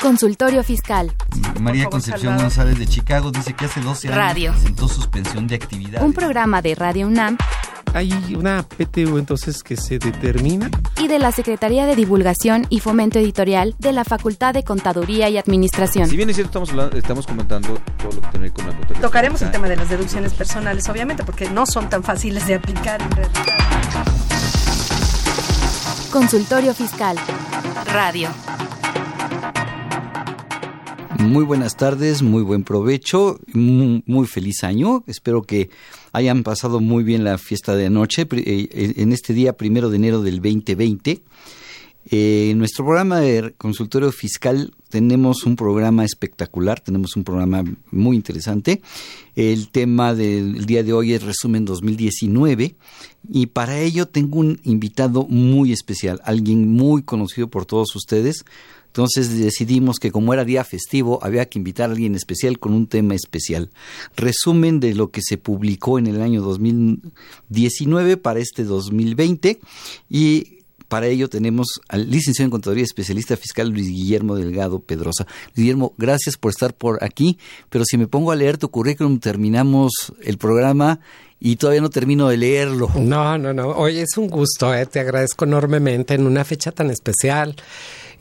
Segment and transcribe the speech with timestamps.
[0.00, 1.12] Consultorio Fiscal.
[1.60, 4.52] María Concepción González de Chicago dice que hace 12 años Radio.
[4.52, 6.02] presentó suspensión de actividad.
[6.02, 7.36] Un programa de Radio UNAM
[7.92, 10.70] Hay una PTU entonces que se determina.
[10.96, 15.36] y de la Secretaría de Divulgación y Fomento Editorial de la Facultad de Contaduría y
[15.36, 16.08] Administración.
[16.08, 18.66] Si bien es cierto, estamos, hablando- estamos comentando todo lo que tiene que ver con
[18.66, 19.02] la contabilidad.
[19.02, 23.02] Tocaremos el tema de las deducciones personales, obviamente, porque no son tan fáciles de aplicar
[23.02, 23.44] en realidad.
[26.10, 27.18] Consultorio Fiscal.
[27.92, 28.30] Radio.
[31.22, 35.04] Muy buenas tardes, muy buen provecho, muy, feliz año.
[35.06, 35.70] Espero que
[36.12, 39.96] hayan pasado muy bien la fiesta de anoche pri- eh, en este día primero de
[39.96, 41.22] enero del 2020.
[42.10, 47.62] Eh, en nuestro programa de consultorio fiscal tenemos un programa espectacular, tenemos un programa
[47.92, 48.80] muy interesante.
[49.36, 52.74] El tema del día de hoy es resumen 2019
[53.30, 58.44] y para ello tengo un invitado muy especial, alguien muy conocido por todos ustedes.
[58.90, 62.88] Entonces decidimos que como era día festivo había que invitar a alguien especial con un
[62.88, 63.70] tema especial.
[64.16, 69.60] Resumen de lo que se publicó en el año 2019 para este 2020
[70.08, 75.24] y para ello tenemos al licenciado en Contaduría especialista fiscal Luis Guillermo Delgado Pedrosa.
[75.54, 79.92] Guillermo, gracias por estar por aquí, pero si me pongo a leer tu currículum terminamos
[80.20, 80.98] el programa
[81.38, 82.90] y todavía no termino de leerlo.
[82.96, 83.68] No, no, no.
[83.68, 84.84] Oye, es un gusto, ¿eh?
[84.84, 87.54] te agradezco enormemente en una fecha tan especial.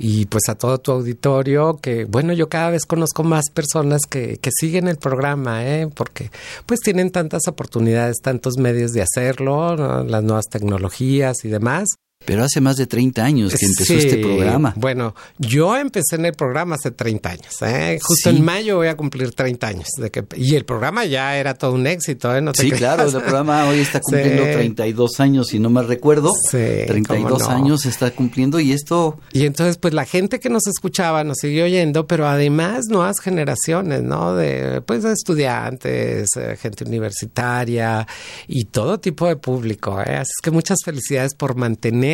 [0.01, 4.37] Y pues a todo tu auditorio, que bueno, yo cada vez conozco más personas que,
[4.37, 5.89] que siguen el programa, ¿eh?
[5.93, 6.31] porque
[6.65, 9.75] pues tienen tantas oportunidades, tantos medios de hacerlo,
[10.05, 11.89] las nuevas tecnologías y demás.
[12.25, 14.73] Pero hace más de 30 años que empezó Sí, este programa.
[14.75, 17.55] Bueno, yo empecé en el programa hace 30 años.
[17.61, 17.97] ¿eh?
[18.01, 18.35] Justo Sí.
[18.35, 19.87] en mayo voy a cumplir 30 años.
[19.97, 22.35] De que, y el programa ya era todo un éxito.
[22.35, 22.41] ¿eh?
[22.41, 22.79] No te Sí, creas.
[22.95, 24.51] claro, el programa hoy está cumpliendo Sí.
[24.51, 26.33] 32 años, si no mal recuerdo.
[26.51, 27.55] Sí, 32 cómo no.
[27.63, 31.63] años está cumpliendo y esto Y entonces, pues la gente que nos escuchaba nos siguió
[31.63, 34.35] oyendo, pero además nuevas generaciones, ¿no?
[34.35, 38.05] De, pues, estudiantes, eh, gente universitaria
[38.45, 40.17] y todo tipo de público, ¿eh?
[40.17, 42.08] Así es que muchas felicidades por mantener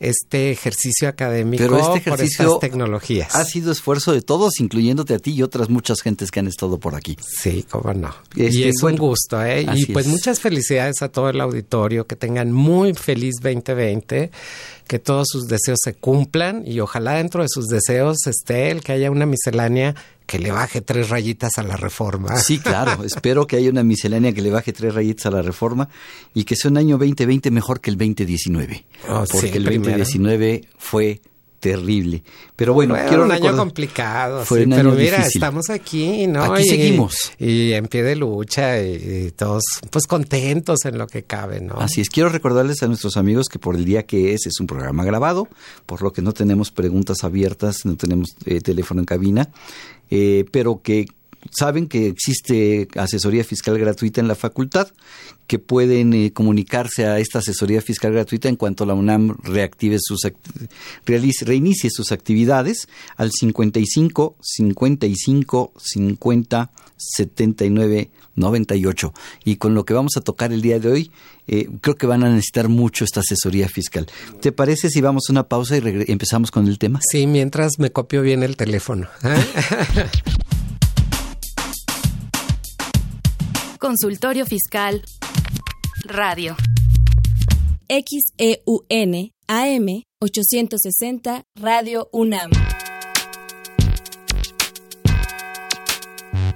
[0.00, 3.34] este ejercicio académico Pero este por ejercicio estas tecnologías.
[3.34, 6.78] ha sido esfuerzo de todos, incluyéndote a ti y otras muchas gentes que han estado
[6.78, 7.16] por aquí.
[7.20, 8.14] Sí, cómo no.
[8.36, 9.66] Este, y es bueno, un gusto, ¿eh?
[9.74, 10.12] Y pues es.
[10.12, 14.30] muchas felicidades a todo el auditorio, que tengan muy feliz 2020,
[14.86, 18.92] que todos sus deseos se cumplan y ojalá dentro de sus deseos esté el que
[18.92, 19.94] haya una miscelánea
[20.28, 22.36] que le baje tres rayitas a la reforma.
[22.36, 23.02] Sí, claro.
[23.04, 25.88] Espero que haya una miscelánea que le baje tres rayitas a la reforma
[26.34, 28.84] y que sea un año 2020 mejor que el 2019.
[29.08, 29.90] Oh, porque sí, el primero.
[29.98, 31.20] 2019 fue
[31.60, 32.22] terrible.
[32.54, 35.42] Pero bueno, Fue quiero un año complicado, Fue sí, un pero año mira, difícil.
[35.42, 36.44] estamos aquí, ¿no?
[36.52, 37.32] Aquí Y- seguimos.
[37.38, 41.74] Y en pie de lucha y, y todos pues contentos en lo que cabe, ¿no?
[41.80, 44.68] Así es, quiero recordarles a nuestros amigos que por el día que es es un
[44.68, 45.48] programa grabado,
[45.84, 49.48] por lo que no tenemos preguntas abiertas, no tenemos eh, teléfono en cabina,
[50.10, 51.06] eh, pero que
[51.50, 54.88] saben que existe asesoría fiscal gratuita en la facultad,
[55.46, 60.20] que pueden eh, comunicarse a esta asesoría fiscal gratuita en cuanto la UNAM reactive sus
[61.06, 69.12] realice- reinicie sus actividades al 55 55 50 79 98
[69.44, 71.10] y con lo que vamos a tocar el día de hoy
[71.46, 74.06] eh, creo que van a necesitar mucho esta asesoría fiscal.
[74.40, 75.82] ¿Te parece si vamos a una pausa y
[76.12, 77.00] empezamos con el tema?
[77.10, 79.08] Sí, mientras me copio bien el teléfono.
[79.24, 79.34] ¿eh?
[83.78, 85.04] Consultorio Fiscal.
[86.02, 86.56] Radio.
[87.88, 92.50] XEUN AM 860 Radio UNAM.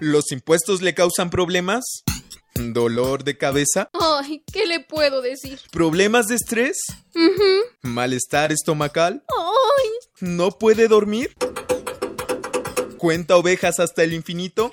[0.01, 2.03] ¿Los impuestos le causan problemas?
[2.55, 3.89] ¿Dolor de cabeza?
[3.93, 5.61] Ay, ¿qué le puedo decir?
[5.71, 6.79] ¿Problemas de estrés?
[7.83, 9.25] ¿Malestar estomacal?
[9.29, 9.89] Ay,
[10.21, 11.35] ¿No puede dormir?
[12.99, 14.73] ¿Cuenta ovejas hasta el infinito?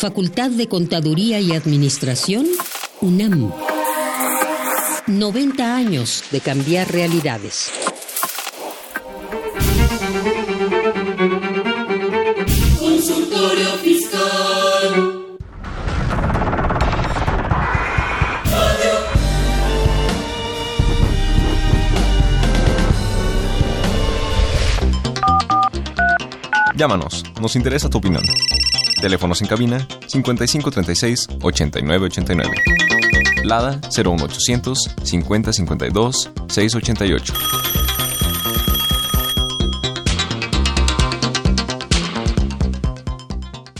[0.00, 2.46] Facultad de Contaduría y Administración,
[3.02, 3.52] UNAM.
[5.06, 7.70] 90 años de cambiar realidades.
[12.78, 15.26] Consultorio Fiscal.
[26.74, 28.22] Llámanos, nos interesa tu opinión.
[29.00, 32.50] Teléfonos en cabina 5536 8989.
[33.44, 37.34] Lada 01800 5052 688.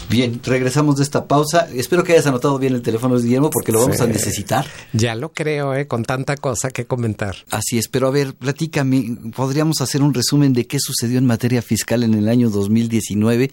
[0.09, 1.69] Bien, regresamos de esta pausa.
[1.73, 4.03] Espero que hayas anotado bien el teléfono, Guillermo, porque lo vamos Sí.
[4.03, 4.65] a necesitar.
[4.91, 5.87] Ya lo creo, ¿eh?
[5.87, 7.37] Con tanta cosa que comentar.
[7.49, 11.61] Así es, pero a ver, platícame, ¿podríamos hacer un resumen de qué sucedió en materia
[11.61, 13.51] fiscal en el año 2019?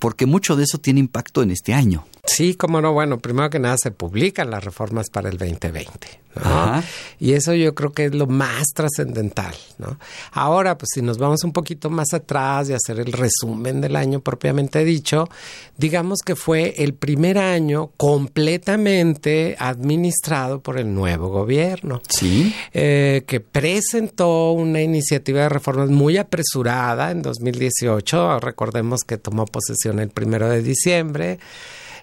[0.00, 2.04] Porque mucho de eso tiene impacto en este año.
[2.24, 2.92] Sí, cómo no.
[2.92, 6.20] Bueno, primero que nada se publican las reformas para el 2020.
[6.36, 6.42] ¿no?
[6.42, 6.84] Ajá.
[7.18, 9.54] Y eso yo creo que es lo más trascendental.
[9.78, 9.98] ¿no?
[10.32, 14.20] Ahora, pues si nos vamos un poquito más atrás y hacer el resumen del año
[14.20, 15.28] propiamente dicho,
[15.76, 22.00] digamos que fue el primer año completamente administrado por el nuevo gobierno.
[22.08, 22.54] Sí.
[22.72, 28.40] eh, que presentó una iniciativa de reformas muy apresurada en 2018.
[28.40, 31.38] Recordemos que tomó posesión el primero de diciembre.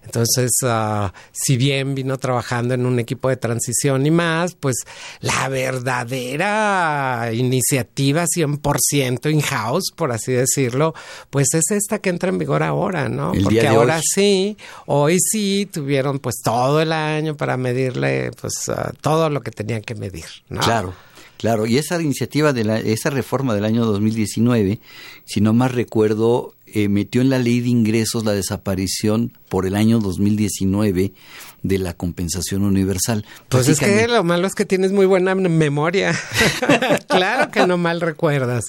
[0.07, 4.77] Entonces, ah, si bien vino trabajando en un equipo de transición y más, pues
[5.19, 10.93] la verdadera iniciativa 100% in-house, por así decirlo,
[11.29, 13.33] pues es esta que entra en vigor ahora, ¿no?
[13.33, 14.01] El Porque ahora hoy.
[14.05, 19.51] sí, hoy sí tuvieron pues todo el año para medirle pues ah, todo lo que
[19.51, 20.61] tenían que medir, ¿no?
[20.61, 20.93] Claro,
[21.37, 21.65] claro.
[21.65, 24.79] Y esa iniciativa de la, esa reforma del año 2019,
[25.25, 29.75] si no más recuerdo, eh, metió en la ley de ingresos la desaparición por el
[29.75, 31.13] año 2019
[31.67, 33.25] de la compensación universal.
[33.49, 36.13] Pues es que lo malo es que tienes muy buena memoria.
[37.07, 38.65] claro que no mal recuerdas.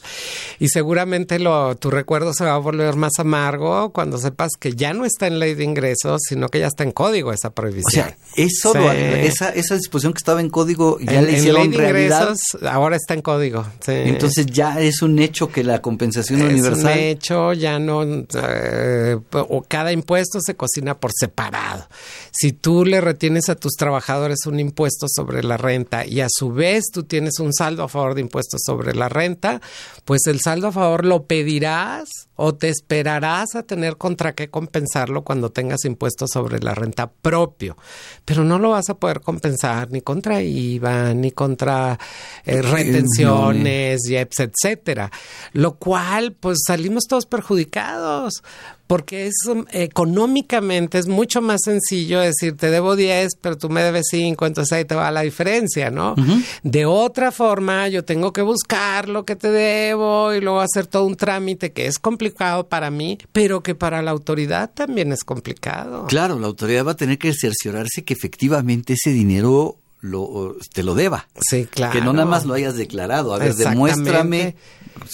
[0.58, 4.92] Y seguramente lo, tu recuerdo se va a volver más amargo cuando sepas que ya
[4.92, 8.06] no está en ley de ingresos, sino que ya está en código esa O prohibición.
[8.06, 8.78] sea, eso Sí.
[8.78, 11.76] lo- esa, esa disposición que estaba en código ya en, le en hicieron ley de
[11.78, 12.20] realidad.
[12.22, 13.64] ingresos ahora está en código.
[13.84, 13.92] sí.
[13.92, 19.16] Entonces ya es un hecho que la compensación es universal un hecho, ya no, eh,
[19.32, 21.86] o cada impuesto se cocina por separado.
[22.30, 26.50] Si tú le retienes a tus trabajadores un impuesto sobre la renta y a su
[26.50, 29.60] vez tú tienes un saldo a favor de impuestos sobre la renta,
[30.04, 32.08] pues el saldo a favor lo pedirás
[32.40, 37.76] o te esperarás a tener contra qué compensarlo cuando tengas impuestos sobre la renta propio.
[38.24, 41.98] Pero no lo vas a poder compensar ni contra IVA, ni contra
[42.44, 45.10] eh, retenciones, IEPS, etcétera.
[45.52, 48.44] Lo cual, pues salimos todos perjudicados.
[48.88, 53.82] Porque es um, económicamente es mucho más sencillo decir te debo 10, pero tú me
[53.82, 56.16] debes 5, entonces ahí te va la diferencia, ¿no?
[56.64, 61.04] De otra forma, yo tengo que buscar lo que te debo y luego hacer todo
[61.04, 66.06] un trámite que es complicado para mí, pero que para la autoridad también es complicado.
[66.08, 70.94] Claro, la autoridad va a tener que cerciorarse que efectivamente ese dinero lo, te lo
[70.94, 71.26] deba.
[71.40, 71.92] Sí, claro.
[71.92, 73.34] Que no nada más lo hayas declarado.
[73.34, 74.56] A ver, demuéstrame.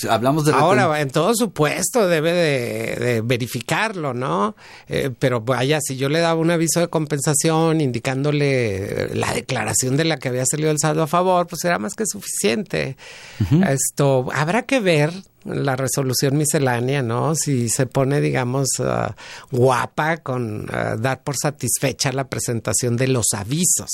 [0.09, 4.57] Hablamos de Ahora, en todo su puesto debe de, de verificarlo, ¿no?
[4.89, 10.05] Eh, pero vaya, si yo le daba un aviso de compensación indicándole la declaración de
[10.05, 12.97] la que había salido el saldo a favor, pues era más que suficiente.
[13.69, 15.13] Esto, habrá que ver
[15.45, 17.35] la resolución miscelánea, ¿no?
[17.35, 19.15] Si se pone, digamos, ah,
[19.51, 23.91] guapa con ah, dar por satisfecha la presentación de los avisos,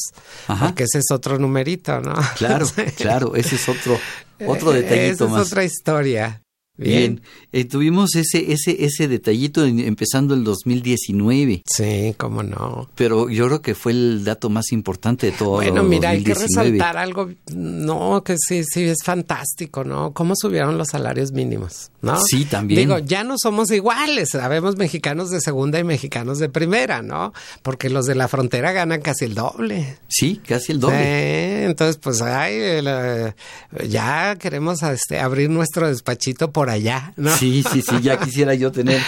[0.49, 0.67] Ajá.
[0.67, 2.15] porque ese es otro numerito, ¿no?
[2.37, 2.67] Claro,
[2.97, 3.99] claro, ese es otro,
[4.47, 5.47] otro Eh, detallito Esa es más.
[5.49, 6.43] otra historia.
[6.81, 7.21] Bien,
[7.53, 11.63] Eh, tuvimos ese, ese, ese detallito en- empezando el 2019.
[11.67, 12.89] Sí, cómo no.
[12.95, 16.31] Pero yo creo que fue el dato más importante de todo Bueno, mira, hay que
[16.35, 16.71] 2019.
[16.71, 20.13] resaltar algo, no, que sí, sí, es fantástico, ¿no?
[20.13, 22.19] ¿Cómo subieron los salarios mínimos, no?
[22.21, 22.81] Sí, también.
[22.81, 27.33] Digo, ya no somos iguales, sabemos mexicanos de segunda y mexicanos de primera, ¿no?
[27.63, 29.99] Porque los de la frontera ganan casi el doble.
[30.09, 30.97] Sí, casi el doble.
[30.99, 33.33] Sí, entonces, pues, ay, eh,
[33.89, 37.37] ya queremos este, abrir nuestro despachito por allá, ¿no?
[37.37, 39.01] Sí, sí, sí, ya quisiera yo tener,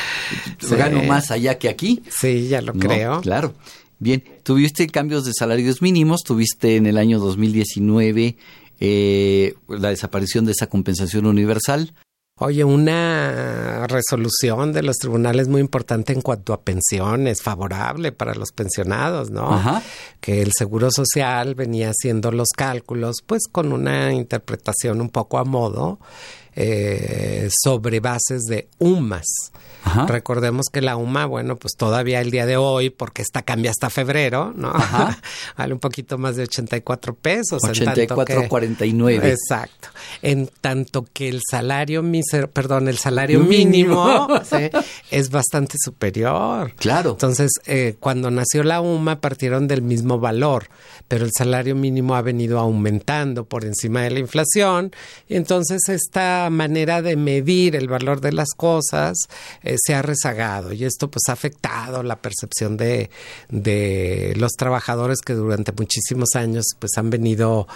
[0.70, 2.02] gano más allá que aquí.
[2.10, 3.20] Sí, ya lo creo.
[3.20, 3.54] Claro.
[3.98, 8.36] Bien, tuviste cambios de salarios mínimos, tuviste en el año 2019
[8.80, 11.94] eh, la desaparición de esa compensación universal.
[12.40, 18.50] Oye, una resolución de los tribunales muy importante en cuanto a pensiones, favorable para los
[18.50, 19.52] pensionados, ¿no?
[19.52, 19.82] Ajá.
[20.20, 25.44] Que el Seguro Social venía haciendo los cálculos, pues con una interpretación un poco a
[25.44, 26.00] modo
[26.54, 29.26] eh, sobre bases de UMAS.
[29.84, 30.06] Ajá.
[30.06, 33.90] Recordemos que la UMA, bueno, pues todavía el día de hoy, porque esta cambia hasta
[33.90, 34.68] febrero, ¿no?
[34.68, 35.18] Ajá.
[35.58, 37.60] vale un poquito más de 84 pesos.
[37.64, 39.24] en tanto que- 84.49.
[39.24, 39.88] Exacto.
[40.22, 44.28] En tanto que el salario mísero, perdón, el salario Mínimo.
[44.28, 44.70] mínimo, ¿sí?
[45.10, 46.72] es bastante superior.
[46.76, 47.10] Claro.
[47.10, 50.68] Entonces, eh, cuando nació la UMA partieron del mismo valor,
[51.08, 54.92] pero el salario mínimo ha venido aumentando por encima de la inflación.
[55.28, 59.16] Y entonces esta manera de medir el valor de las cosas
[59.62, 63.10] eh, se ha rezagado y esto pues ha afectado la percepción de,
[63.48, 67.66] de los trabajadores que durante muchísimos años pues han venido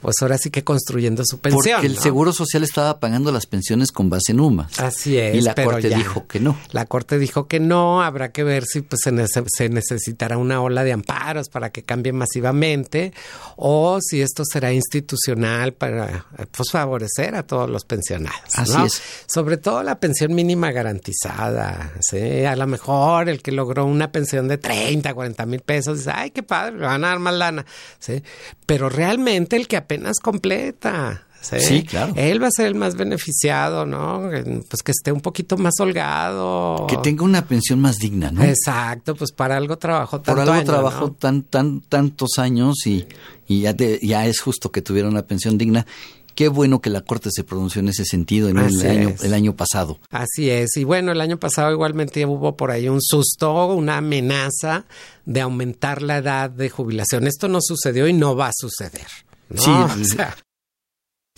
[0.00, 1.76] pues ahora sí que construyendo su pensión.
[1.76, 2.00] Porque el ¿no?
[2.00, 4.78] Seguro Social estaba pagando las pensiones con base en UMAS.
[4.80, 5.34] Así es.
[5.36, 5.98] Y la pero Corte ya.
[5.98, 6.58] dijo que no.
[6.72, 10.60] La Corte dijo que no, habrá que ver si pues, se, nece- se necesitará una
[10.60, 13.12] ola de amparos para que cambie masivamente
[13.56, 17.84] o si esto será institucional para pues, favorecer a todos los
[18.18, 18.54] pensionados.
[18.58, 18.84] Así ¿no?
[18.86, 19.02] es.
[19.26, 21.92] Sobre todo la pensión mínima garantizada.
[22.00, 22.44] ¿sí?
[22.44, 26.30] A lo mejor el que logró una pensión de 30, 40 mil pesos dice, ay,
[26.30, 27.66] qué padre, me van a dar más lana.
[27.98, 28.22] ¿sí?
[28.66, 31.22] Pero realmente el que apenas completa.
[31.40, 31.60] ¿sí?
[31.60, 32.12] Sí, claro.
[32.16, 34.28] Él va a ser el más beneficiado, ¿no?
[34.68, 36.86] Pues que esté un poquito más holgado.
[36.88, 38.42] Que tenga una pensión más digna, ¿no?
[38.42, 41.12] Exacto, pues para algo trabajó tanto Por algo año, trabajó ¿no?
[41.12, 43.06] tan, tan, tantos años y,
[43.46, 45.86] y ya, te- ya es justo que tuviera una pensión digna.
[46.36, 49.56] Qué bueno que la Corte se pronunció en ese sentido en el año, el año
[49.56, 49.98] pasado.
[50.10, 50.76] Así es.
[50.76, 54.84] Y bueno, el año pasado igualmente hubo por ahí un susto, una amenaza
[55.24, 57.26] de aumentar la edad de jubilación.
[57.26, 59.06] Esto no sucedió y no va a suceder.
[59.48, 59.62] ¿no?
[59.62, 59.70] Sí,
[60.02, 60.36] O sea,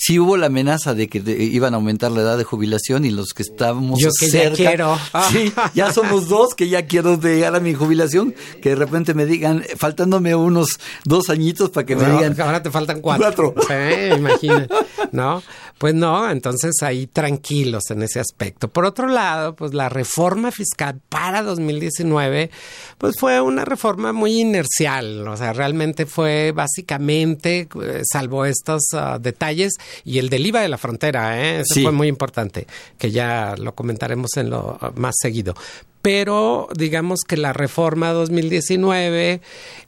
[0.01, 3.11] Sí hubo la amenaza de que de- iban a aumentar la edad de jubilación y
[3.11, 4.97] los que estábamos Yo que ya cerca, quiero.
[5.33, 9.27] Sí, ya somos dos que ya quiero llegar a mi jubilación, que de repente me
[9.27, 13.53] digan, faltándome unos dos añitos para que me digan, ahora te faltan cuatro.
[13.55, 13.55] Cuatro.
[13.67, 14.69] Sí, imagina.
[15.11, 15.43] ¿No?
[15.79, 18.67] Pues no, entonces ahí tranquilos en ese aspecto.
[18.69, 22.51] Por otro lado, pues la reforma fiscal para 2019,
[22.99, 25.27] pues fue una reforma muy inercial.
[25.29, 30.69] O sea, realmente fue básicamente, eh, salvo estos ah, detalles, y el del IVA de
[30.69, 31.61] la frontera, ¿eh?
[31.61, 31.83] Eso Sí.
[31.85, 32.67] fue muy importante,
[32.99, 35.55] que ya lo comentaremos en lo ah, más seguido
[36.03, 39.41] pero digamos que la reforma 2019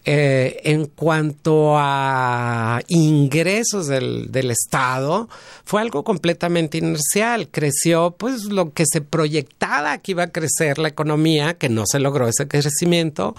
[0.05, 5.29] eh, en cuanto a ingresos del, del Estado
[5.65, 7.49] fue algo completamente inercial.
[7.51, 12.01] Creció pues lo que se proyectaba que iba a crecer la economía, que no se
[12.01, 13.35] logró ese crecimiento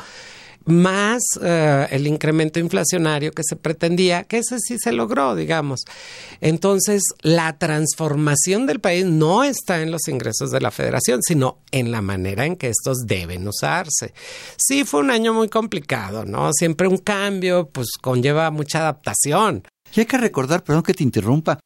[0.66, 5.82] más eh, el incremento inflacionario que se pretendía, que ese sí se logró, digamos.
[6.40, 11.92] Entonces, la transformación del país no está en los ingresos de la federación, sino en
[11.92, 14.14] la manera en que estos deben usarse.
[14.58, 16.52] Sí, fue un año muy complicado, ¿no?
[16.54, 19.64] Siempre un cambio, pues conlleva mucha adaptación.
[19.94, 21.60] y hay que recordar, perdón que te interrumpa,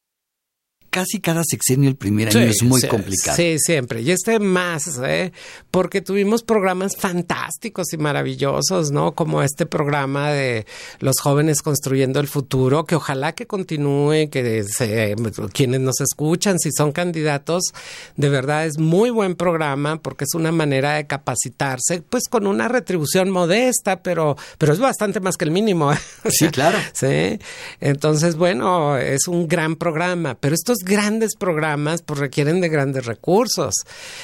[0.96, 3.36] casi cada sexenio el primer año es muy sí, complicado.
[3.36, 4.00] Sí, siempre.
[4.00, 5.30] Y este más, ¿eh?
[5.70, 9.12] porque tuvimos programas fantásticos y maravillosos, ¿no?
[9.14, 10.64] Como este programa de
[11.00, 15.14] los jóvenes construyendo el futuro, que ojalá que continúe, que se-
[15.52, 17.74] quienes nos escuchan, si son candidatos,
[18.16, 22.68] de verdad es muy buen programa porque es una manera de capacitarse, pues con una
[22.68, 25.92] retribución modesta, pero, pero es bastante más que el mínimo.
[25.92, 25.98] ¿eh?
[26.30, 26.78] Sí, claro.
[26.94, 27.38] Sí,
[27.80, 33.74] entonces, bueno, es un gran programa, pero estos grandes programas pues requieren de grandes recursos.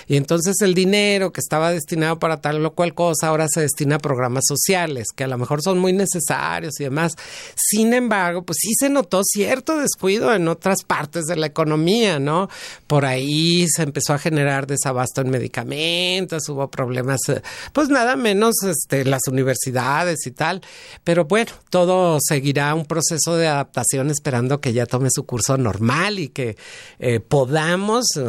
[0.06, 3.96] Y entonces el dinero que estaba destinado para tal o cual cosa ahora se destina
[3.96, 7.16] a programas sociales, que a lo mejor son muy necesarios y demás.
[7.54, 12.48] Sin embargo, pues sí se notó cierto descuido en otras partes de la economía, ¿no?
[12.86, 17.42] Por ahí se empezó a generar desabasto en medicamentos, hubo problemas, eh,
[17.72, 20.62] pues nada menos este, las universidades y tal.
[21.04, 26.18] Pero bueno, todo seguirá un proceso de adaptación esperando que ya tome su curso normal
[26.18, 26.51] y que
[26.98, 28.22] eh, podamos eh,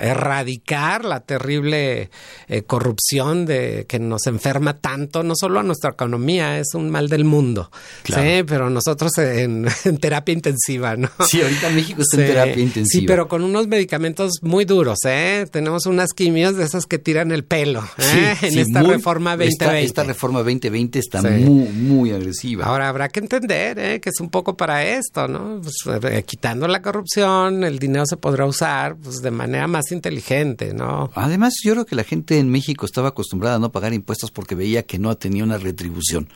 [0.00, 2.10] erradicar la terrible
[2.48, 7.08] eh, corrupción de que nos enferma tanto, no solo a nuestra economía, es un mal
[7.08, 7.70] del mundo.
[8.02, 8.22] Claro.
[8.22, 11.08] Sí, pero nosotros en, en terapia intensiva, ¿no?
[11.26, 13.00] Sí, ahorita México está en terapia intensiva.
[13.00, 15.46] Sí, pero con unos medicamentos muy duros, ¿eh?
[15.50, 18.34] Tenemos unas quimios de esas que tiran el pelo, ¿eh?
[18.40, 19.84] Sí, en sí, esta muy- reforma esta- 2020.
[19.86, 22.64] Esta, reforma 2020 está muy, muy agresiva.
[22.66, 24.00] Ahora habrá que entender ¿eh?
[24.00, 25.60] que es un poco para esto, ¿no?
[25.62, 30.74] Pues, quitando la corrupción, inversión, el dinero se podrá usar pues, de manera más inteligente,
[30.74, 31.10] ¿no?
[31.14, 34.54] Además, yo creo que la gente en México estaba acostumbrada a no pagar impuestos porque
[34.54, 36.28] veía que no tenía una retribución.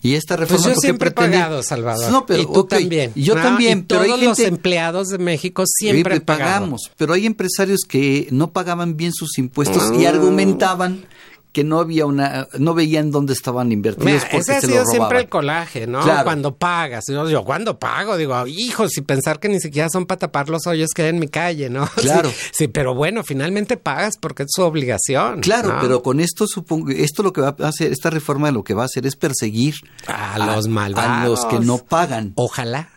[0.00, 2.12] Y esta reforma pues yo siempre he pagado, Salvador.
[2.12, 3.10] No, pero, y tú también.
[3.16, 3.84] Y yo también.
[3.84, 6.82] pero todos los empleados de México siempre pagamos.
[6.96, 11.04] Pero hay empresarios que no pagaban bien sus impuestos y argumentaban
[11.52, 15.28] que no había una, no veían dónde estaban invertidos porque ese ha sido siempre el
[15.28, 16.00] colaje, ¿no?
[16.24, 20.18] Cuando pagas, yo, yo cuando pago, digo, hijos, y pensar que ni siquiera son para
[20.18, 21.88] tapar los hoyos que hay en mi calle, ¿no?
[22.08, 22.30] Claro.
[22.52, 25.40] Sí, pero bueno, finalmente pagas porque es su obligación.
[25.40, 28.74] Claro, pero con esto supongo, esto lo que va a hacer, esta reforma lo que
[28.74, 29.74] va a hacer es perseguir
[30.06, 32.32] a, los malvados, a los que no pagan.
[32.36, 32.88] Ojalá.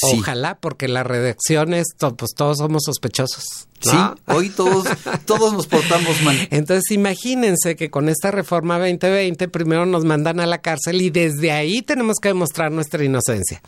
[0.00, 3.68] Ojalá, porque la redacción es, pues todos somos sospechosos.
[3.80, 3.96] Sí,
[4.26, 4.86] hoy todos,
[5.26, 6.36] todos nos portamos mal.
[6.50, 11.52] Entonces imagínense que con esta reforma 2020 primero nos mandan a la cárcel y desde
[11.52, 13.60] ahí tenemos que demostrar nuestra inocencia.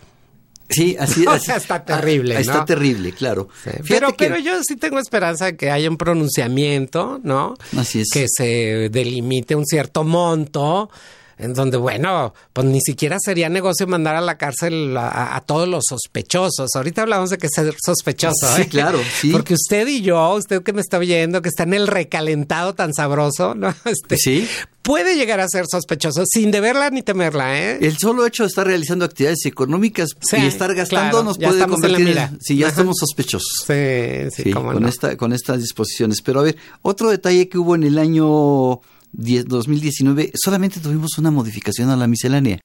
[0.69, 2.38] Sí, así, así está terrible.
[2.38, 3.49] Está terrible, claro.
[3.88, 7.54] Pero, pero yo sí tengo esperanza de que haya un pronunciamiento, ¿no?
[7.76, 8.09] Así es.
[8.12, 10.90] Que se delimite un cierto monto
[11.38, 15.85] en donde, bueno, pues ni siquiera sería negocio mandar a la cárcel a, todos los
[15.88, 16.71] sospechosos.
[16.75, 18.55] Ahorita hablamos de que ser sospechoso.
[18.57, 18.69] Sí, ¿eh?
[18.69, 19.31] claro, sí.
[19.31, 22.95] Porque usted y yo, usted que me está oyendo, que está en el recalentado tan
[22.95, 23.75] sabroso, ¿no?
[23.85, 24.49] Este, sí.
[24.83, 27.79] Puede llegar a ser sospechoso sin deberla ni temerla, ¿eh?
[27.81, 32.38] El solo hecho de estar realizando actividades económicas y estar gastando nos puede convertir en,
[32.43, 33.64] sí, ya estamos sospechosos.
[33.67, 36.21] Sí, sí, con esta con estas disposiciones.
[36.21, 38.81] Pero a ver, otro detalle que hubo en el año
[39.14, 42.61] 2019 solamente tuvimos una modificación a la miscelánea.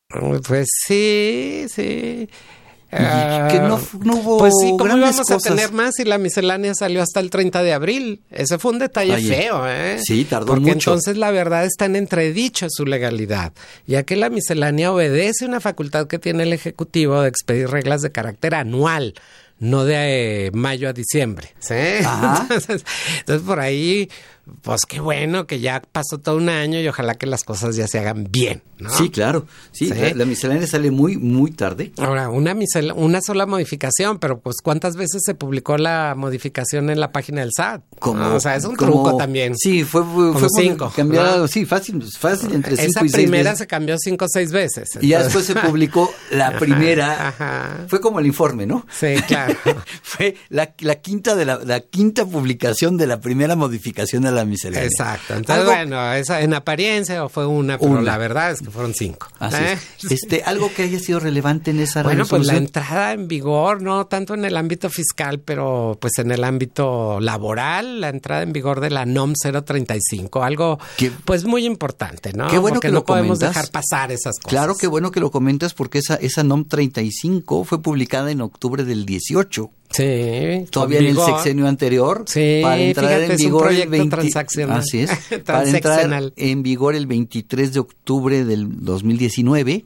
[0.48, 2.28] Pues sí, sí.
[2.90, 3.80] que no,
[4.16, 7.62] hubo Pues sí, ¿cómo íbamos a tener más y la miscelánea salió hasta el 30
[7.62, 8.22] de abril?
[8.32, 10.00] Ese fue un detalle feo, ¿eh?
[10.04, 10.92] Sí, tardó Porque mucho.
[10.92, 13.54] entonces la verdad está en entredicho su legalidad,
[13.86, 18.12] ya que la miscelánea obedece una facultad que tiene el Ejecutivo de expedir reglas de
[18.12, 19.14] carácter anual
[19.60, 21.50] no de eh, mayo a diciembre.
[21.60, 21.74] ¿sí?
[21.76, 22.86] Entonces,
[23.20, 24.10] entonces, por ahí
[24.62, 27.88] pues qué bueno que ya pasó todo un año y ojalá que las cosas ya
[27.88, 28.62] se hagan bien.
[28.80, 28.90] ¿no?
[28.90, 29.46] Sí, claro.
[29.72, 31.92] Sí, La, miscelánea sale muy, muy tarde.
[31.98, 32.56] Ahora, una,
[32.96, 37.52] una sola modificación, pero pues ¿cuántas veces se publicó la modificación en la página del
[37.56, 37.84] SAT?
[38.00, 39.56] Como, o sea, es un truco también.
[39.58, 40.92] Sí, fue, fue, cinco.
[40.96, 44.52] Cambiado, sí, fácil, fácil entre cinco Esa y seis primera se cambió cinco o seis
[44.52, 44.90] veces.
[45.02, 47.86] Y ya después se publicó la primera.
[47.88, 48.86] Fue como el informe, ¿no?
[48.92, 49.56] Sí, claro.
[50.04, 54.39] fue la, la, quinta de la, la quinta publicación de la primera modificación de la
[54.46, 54.88] miscelánea.
[54.88, 55.36] Exacto.
[55.36, 59.28] Entonces, bueno, esa, en apariencia fue una, pero la verdad es que fueron cinco.
[59.42, 59.78] ¿eh?
[60.10, 64.08] Este, algo que haya sido relevante en esa Bueno, pues la entrada en vigor, no
[64.08, 68.82] tanto en el ámbito fiscal, pero pues en el ámbito laboral, la entrada en vigor
[68.82, 70.80] de la NOM 035, algo
[71.26, 72.48] pues muy importante, ¿no?
[72.48, 74.50] Qué bueno porque que no lo podemos dejar pasar esas cosas.
[74.50, 78.84] Claro, qué bueno que lo comentas porque esa, esa NOM 35 fue publicada en octubre
[78.84, 79.72] del 18.
[79.92, 80.66] Sí.
[80.70, 82.24] Todavía en el sexenio anterior.
[82.28, 84.80] Sí, para entrar en vigor el 20, transaccional.
[84.80, 85.12] Así es.
[85.46, 89.86] para entrar en vigor el 23 de octubre del 2019,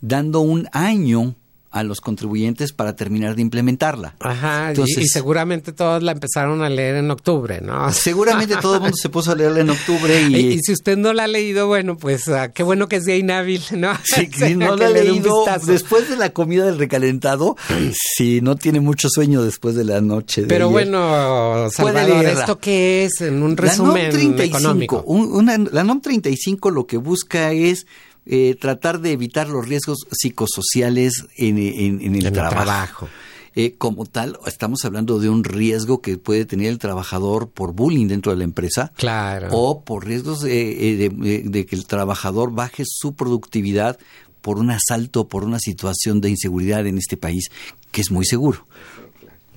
[0.00, 1.34] dando un año
[1.70, 4.14] a los contribuyentes para terminar de implementarla.
[4.20, 7.92] Ajá, y, seguramente todos la empezaron a leer en octubre, ¿no?
[7.98, 10.36] Seguramente todo el mundo se puso a leerla en octubre y...
[10.36, 13.16] y, si usted no la ha leído, bueno, pues ah, qué bueno que es día
[13.16, 13.92] inhábil, ¿no?
[14.04, 17.56] Sí, si no la ha leído después de la comida del recalentado,
[18.16, 23.04] si no tiene mucho sueño después de la noche de Pero bueno, Salvador, ¿esto qué
[23.04, 23.20] es?
[23.20, 25.02] En un resumen la NOM 35, económico.
[25.06, 27.86] una, la NOM 35 lo que busca es
[28.30, 33.08] eh, tratar de evitar los riesgos psicosociales en, el trabajo.
[33.54, 38.06] Eh, como tal, estamos hablando de un riesgo que puede tener el trabajador por bullying
[38.06, 38.92] dentro de la empresa.
[38.96, 39.48] Claro.
[39.52, 41.10] O por riesgos de,
[41.44, 43.98] de que el trabajador baje su productividad
[44.42, 47.50] por un asalto, por una situación de inseguridad en este país,
[47.90, 48.66] que es muy seguro.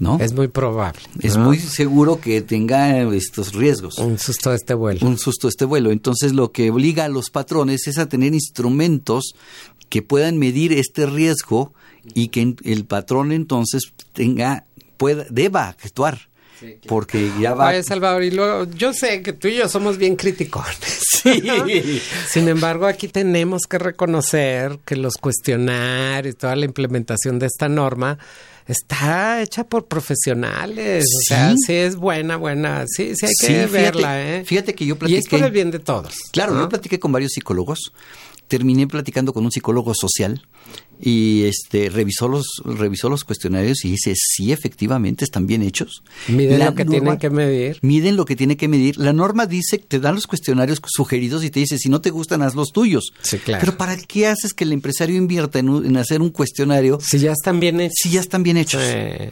[0.01, 0.17] ¿No?
[0.19, 0.99] Es muy probable.
[1.21, 3.99] Es muy seguro que tenga estos riesgos.
[3.99, 5.05] Un susto de este vuelo.
[5.05, 5.91] Un susto de este vuelo.
[5.91, 9.35] Entonces lo que obliga a los patrones es a tener instrumentos
[9.89, 11.73] que puedan medir este riesgo
[12.15, 14.65] y que el patrón entonces tenga,
[14.97, 16.31] pueda, deba actuar.
[16.87, 17.69] Porque ya va.
[17.69, 20.77] Oye, Salvador, y luego, yo sé que tú y yo somos bien criticones.
[21.21, 22.01] Sí.
[22.27, 27.69] Sin embargo, aquí tenemos que reconocer que los cuestionarios y toda la implementación de esta
[27.69, 28.17] norma
[28.67, 31.05] está hecha por profesionales.
[31.05, 32.85] O sea, sí es buena, buena.
[32.87, 34.43] Sí, sí hay que verla, ¿eh?
[34.45, 35.15] Fíjate que yo platiqué.
[35.15, 36.15] Y es por el bien de todos.
[36.31, 37.93] Claro, yo platiqué con varios psicólogos.
[38.47, 40.45] Terminé platicando con un psicólogo social
[41.01, 46.59] y este revisó los revisó los cuestionarios y dice sí efectivamente están bien hechos miden
[46.59, 47.77] lo que tienen que medir.
[47.81, 48.97] Miden lo que tiene que medir.
[48.97, 52.41] La norma dice te dan los cuestionarios sugeridos y te dice si no te gustan
[52.41, 53.61] haz los tuyos sí, claro.
[53.61, 57.59] pero para qué haces que el empresario invierta en, hacer un cuestionario si ya están
[57.59, 57.95] bien hechos.
[58.01, 59.29] Si ya están bien hechos Sí,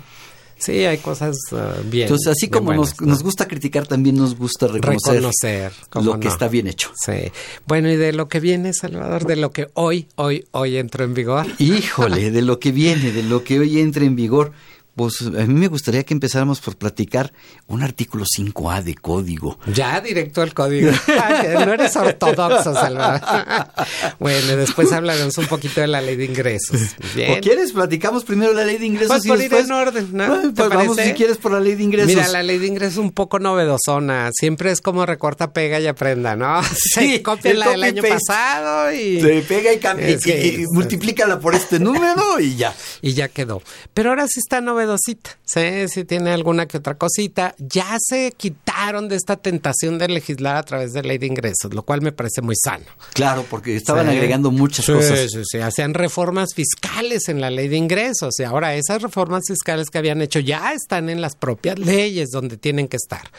[0.68, 2.04] hay cosas uh, bien.
[2.04, 3.08] Entonces, así bien como buenas, nos, ¿no?
[3.08, 5.72] nos gusta criticar, también nos gusta reconocer, Reconocer,
[6.04, 6.92] lo que está bien hecho.
[7.04, 7.32] Sí.
[7.66, 11.14] Bueno, y de lo que viene, Salvador, de lo que hoy, hoy, hoy entró en
[11.14, 11.48] vigor.
[11.58, 14.52] Híjole, de lo que viene, de lo que hoy entre en vigor.
[15.00, 17.32] Pues a mí me gustaría que empezáramos por platicar
[17.68, 19.58] un artículo 5A de código.
[19.74, 20.92] Ya directo al código.
[21.66, 23.22] No eres ortodoxo, Salvador.
[24.20, 26.82] bueno, después hablaremos un poquito de la ley de ingresos.
[27.16, 27.38] Bien.
[27.38, 27.72] ¿O quieres?
[27.72, 29.62] Platicamos primero la ley de ingresos Pues y por después...
[29.62, 30.24] ir en orden, ¿no?
[30.34, 32.08] Ah, ¿Te pues vamos si quieres por la ley de ingresos.
[32.14, 34.32] Mira, la ley de ingresos es un poco novedosona.
[34.34, 36.62] Siempre es como recorta, pega y aprenda, ¿no?
[36.76, 39.22] Se copia la del año pasado y...
[39.22, 42.74] Se pega y cambia, Es y- que- y- y multiplícala por este número y ya.
[43.02, 43.62] y ya quedó.
[43.94, 44.60] Pero ahora sí está
[44.90, 45.88] novedosita, ¿sí?
[45.88, 47.56] Sí tiene alguna que otra cosita.
[47.60, 51.84] Ya se quitaron de esta tentación de legislar a través de ley de ingresos, lo
[51.84, 52.86] cual me parece muy sano.
[53.14, 54.16] Claro, porque estaban Sí.
[54.16, 55.32] agregando muchas Sí, cosas.
[55.32, 59.90] Sí, sí, hacían reformas fiscales en la ley de ingresos y ahora esas reformas fiscales
[59.90, 63.30] que habían hecho ya están en las propias leyes donde tienen que estar.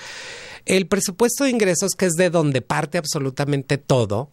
[0.67, 4.31] El presupuesto de ingresos, que es de donde parte absolutamente todo,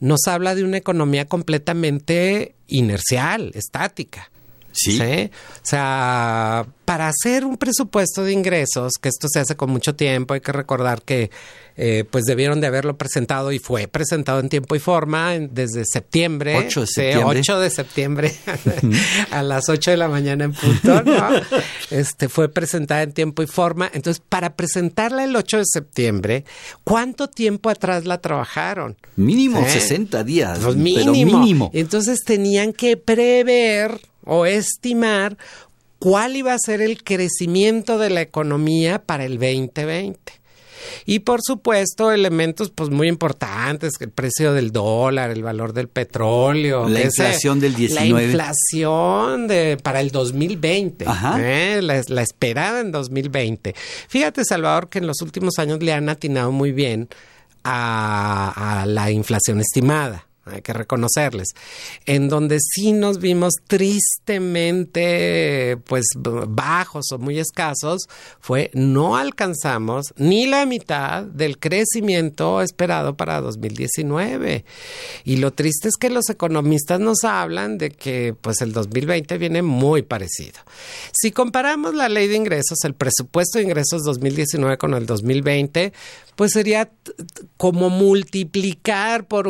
[0.00, 4.30] nos habla de una economía completamente inercial, estática.
[4.78, 5.30] Sí.
[5.56, 10.34] O sea, para hacer un presupuesto de ingresos, que esto se hace con mucho tiempo,
[10.34, 11.30] hay que recordar que
[11.80, 15.84] eh, pues debieron de haberlo presentado y fue presentado en tiempo y forma en- desde
[15.86, 16.56] septiembre.
[16.56, 17.38] 8 de Sí, septiembre.
[17.40, 18.34] 8 de septiembre
[19.30, 21.28] a las 8 de la mañana en punto, ¿no?
[21.90, 23.88] Este fue presentada en tiempo y forma.
[23.94, 26.44] Entonces, para presentarla el 8 de septiembre,
[26.84, 28.96] ¿cuánto tiempo atrás la trabajaron?
[29.16, 29.78] Mínimo Sí.
[29.80, 30.58] 60 días.
[30.58, 31.70] Pues pero mínimo.
[31.74, 35.36] Entonces tenían que prever o estimar
[35.98, 40.20] cuál iba a ser el crecimiento de la economía para el 2020.
[41.06, 46.88] Y por supuesto, elementos pues muy importantes, el precio del dólar, el valor del petróleo,
[46.88, 48.12] La ese- inflación del 19.
[48.20, 51.36] La inflación de para el 2020, Ajá.
[51.40, 51.82] ¿eh?
[51.82, 53.74] la, la esperada en 2020.
[54.08, 57.08] Fíjate, Salvador, que en los últimos años le han atinado muy bien
[57.64, 60.27] a, a la inflación estimada.
[60.50, 61.48] Hay que reconocerles.
[62.06, 68.08] En donde sí nos vimos tristemente, pues, bajos o muy escasos,
[68.40, 74.64] fue no alcanzamos ni la mitad del crecimiento esperado para 2019.
[75.24, 79.62] Y lo triste es que los economistas nos hablan de que, pues, el 2020 viene
[79.62, 80.60] muy parecido.
[81.12, 85.92] Si comparamos la ley de ingresos, el presupuesto de ingresos 2019 con el 2020,
[86.38, 86.88] pues sería
[87.56, 89.48] como multiplicar por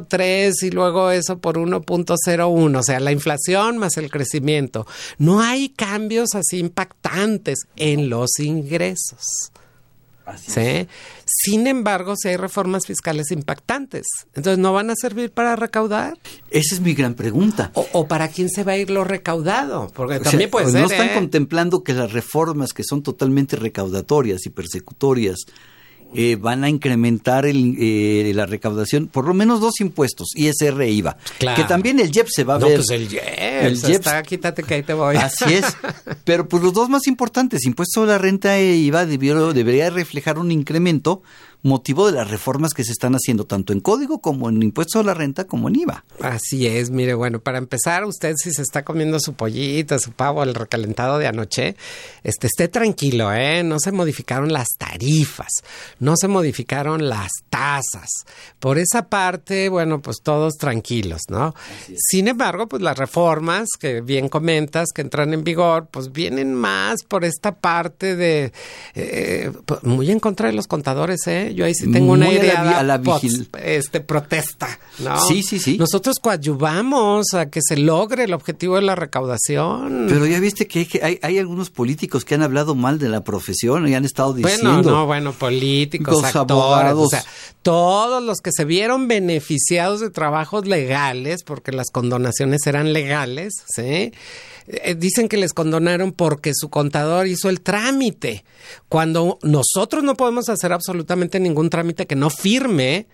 [0.00, 4.86] 1.03 y luego eso por 1.01, o sea, la inflación más el crecimiento.
[5.18, 9.50] No hay cambios así impactantes en los ingresos.
[10.38, 10.88] ¿sí?
[11.26, 16.18] Sin embargo, si hay reformas fiscales impactantes, entonces no van a servir para recaudar.
[16.50, 17.70] Esa es mi gran pregunta.
[17.74, 20.70] O, o para quién se va a ir lo recaudado, porque O sea, también puede
[20.70, 20.80] ser.
[20.80, 21.14] no están ¿eh?
[21.14, 25.40] contemplando que las reformas que son totalmente recaudatorias y persecutorias
[26.14, 30.90] eh, van a incrementar el, eh, la recaudación, por lo menos dos impuestos, ISR e
[30.92, 31.16] IVA.
[31.38, 31.60] Claro.
[31.60, 32.76] Que también el IEP se va a No, ver.
[32.78, 33.08] pues el
[33.94, 35.16] está, quítate que ahí te voy.
[35.16, 35.64] Así es.
[36.24, 40.38] Pero pues los dos más importantes, impuesto a la renta e IVA, debió- debería reflejar
[40.38, 41.22] un incremento
[41.64, 45.02] motivo de las reformas que se están haciendo tanto en código como en impuesto a
[45.02, 46.04] la renta como en IVA.
[46.20, 50.42] Así es, mire, bueno, para empezar, usted si se está comiendo su pollito, su pavo,
[50.42, 51.74] el recalentado de anoche,
[52.22, 53.62] este, esté tranquilo, ¿eh?
[53.64, 55.48] No se modificaron las tarifas,
[56.00, 58.10] no se modificaron las tasas.
[58.60, 61.54] Por esa parte, bueno, pues todos tranquilos, ¿no?
[61.96, 67.04] Sin embargo, pues las reformas que bien comentas, que entran en vigor, pues vienen más
[67.04, 68.52] por esta parte de,
[68.94, 71.53] eh, pues, muy en contra de los contadores, ¿eh?
[71.54, 75.20] Yo ahí sí tengo una Muy a la idea a la vigil- este protesta, ¿no?
[75.26, 75.78] Sí, sí, sí.
[75.78, 80.06] Nosotros coadyuvamos a que se logre el objetivo de la recaudación.
[80.08, 83.08] Pero ya viste que hay- que hay, hay algunos políticos que han hablado mal de
[83.08, 84.72] la profesión y han estado diciendo.
[84.74, 87.06] bueno, no, bueno, políticos, Los actores, abogados.
[87.06, 87.24] o sea,
[87.62, 94.12] todos los que se vieron beneficiados de trabajos legales, porque las condonaciones eran legales, ¿sí?
[94.66, 98.44] Eh, dicen que les condonaron porque su contador hizo el trámite,
[98.88, 103.06] cuando nosotros no podemos hacer absolutamente ningún trámite que no firme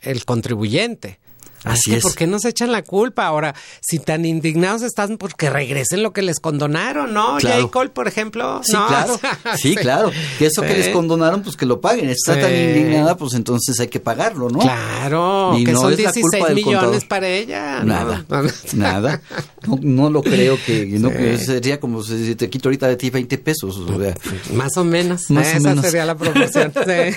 [0.00, 1.18] el contribuyente.
[1.64, 2.02] Así que es.
[2.02, 3.26] ¿Por qué nos echan la culpa?
[3.26, 7.36] Ahora, si tan indignados están, pues que regresen lo que les condonaron, ¿no?
[7.38, 7.62] Claro.
[7.62, 7.70] J.
[7.72, 8.60] Cole, por ejemplo.
[8.64, 8.86] Sí, ¿no?
[8.86, 9.20] claro.
[9.58, 10.10] Sí, claro.
[10.38, 12.08] Que eso que les condonaron, pues que lo paguen.
[12.08, 12.40] Está Sí.
[12.40, 14.58] tan indignada, pues entonces hay que pagarlo, ¿no?
[14.60, 17.08] Claro, Y que no son es la culpa 16 del millones contador.
[17.08, 17.78] para ella.
[17.80, 17.84] ¿no?
[17.86, 18.24] Nada,
[18.74, 19.22] nada.
[19.66, 23.38] No, no lo creo que, no, sería como si te quito ahorita de ti 20
[23.38, 23.76] pesos.
[23.78, 24.14] o sea.
[24.54, 25.30] Más o menos.
[25.30, 25.84] Más o Esa menos.
[25.84, 26.72] sería la proporción.
[26.74, 27.16] sí.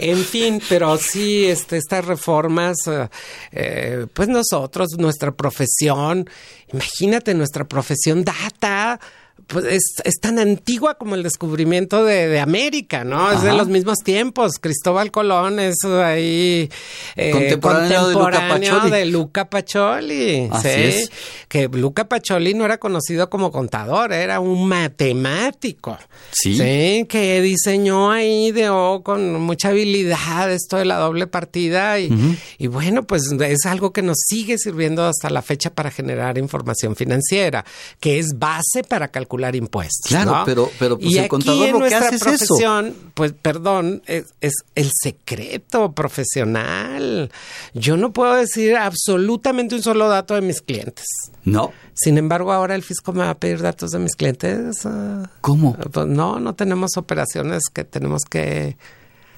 [0.00, 3.08] en fin, pero sí, este, estas reformas, eh,
[3.52, 6.28] eh, pues nosotros, nuestra profesión,
[6.72, 8.98] imagínate, nuestra profesión data
[9.46, 13.26] pues es, es, tan antigua como el descubrimiento de, de América, ¿no?
[13.28, 13.36] Ajá.
[13.36, 14.52] Es de los mismos tiempos.
[14.60, 16.70] Cristóbal Colón es ahí
[17.16, 20.48] eh, contemporáneo, contemporáneo, de Luca Pacioli.
[20.50, 20.82] Así ¿sí?
[20.82, 21.10] es.
[21.48, 25.98] Que Luca Pacioli no era conocido como contador, era un matemático.
[26.32, 26.56] Sí.
[26.56, 32.14] Sí, que diseñó ahí, ideó con mucha habilidad esto de la doble partida y, uh
[32.14, 32.38] -huh.
[32.58, 36.96] y bueno, pues es algo que nos sigue sirviendo hasta la fecha para generar información
[36.96, 37.64] financiera,
[38.00, 40.08] que es base para calcular impuestos.
[40.08, 40.44] Claro, ¿no?
[40.44, 43.10] pero, pero pues y el contador aquí en lo que hace profesión, es eso.
[43.14, 47.30] pues perdón, es, es, el secreto profesional.
[47.74, 51.06] Yo no puedo decir absolutamente un solo dato de mis clientes.
[51.44, 51.72] No.
[51.94, 54.84] Sin embargo, ahora el fisco me va a pedir datos de mis clientes.
[54.84, 55.76] Uh, ¿Cómo?
[55.76, 58.76] Pues no, no tenemos operaciones que tenemos que...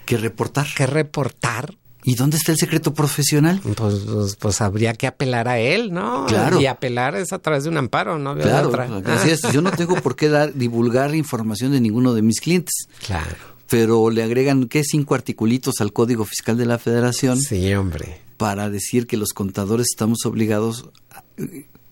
[0.05, 0.67] Que reportar.
[0.77, 1.75] Que reportar.
[2.07, 3.61] ¿Y dónde está el secreto profesional?
[3.65, 3.75] Pues,
[4.07, 6.27] pues, pues, habría que apelar a él, ¿no?
[6.27, 6.61] Claro.
[6.61, 8.37] Y apelar es a través de un amparo, ¿no?
[8.37, 8.73] Claro,
[9.07, 9.43] así es.
[9.53, 12.87] Yo no tengo por qué dar, divulgar información de ninguno de mis clientes.
[13.05, 13.35] Claro.
[13.69, 14.85] Pero le agregan, ¿qué?
[14.85, 17.41] Cinco articulitos al Código Fiscal de la Federación.
[17.41, 18.21] Sí, hombre.
[18.37, 20.89] Para decir que los contadores estamos obligados...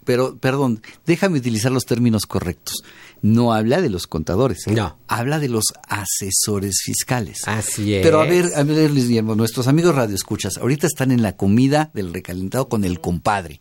[0.05, 2.85] Pero, perdón, déjame utilizar los términos correctos.
[3.23, 4.67] No habla de los contadores.
[4.67, 4.99] No.
[5.09, 7.49] Habla de los asesores fiscales.
[7.49, 8.03] Así es.
[8.03, 11.91] Pero a ver, a ver, Luis Guillermo, nuestros amigos radioescuchas, ahorita están en la comida
[11.95, 13.61] del recalentado con el compadre.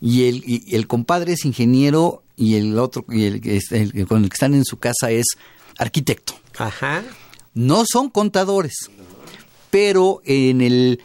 [0.00, 4.22] Y el, y el compadre es ingeniero y el otro, y el, el, el, con
[4.22, 5.26] el que están en su casa es
[5.78, 6.34] arquitecto.
[6.56, 7.02] Ajá.
[7.54, 8.90] No son contadores,
[9.70, 11.00] pero en el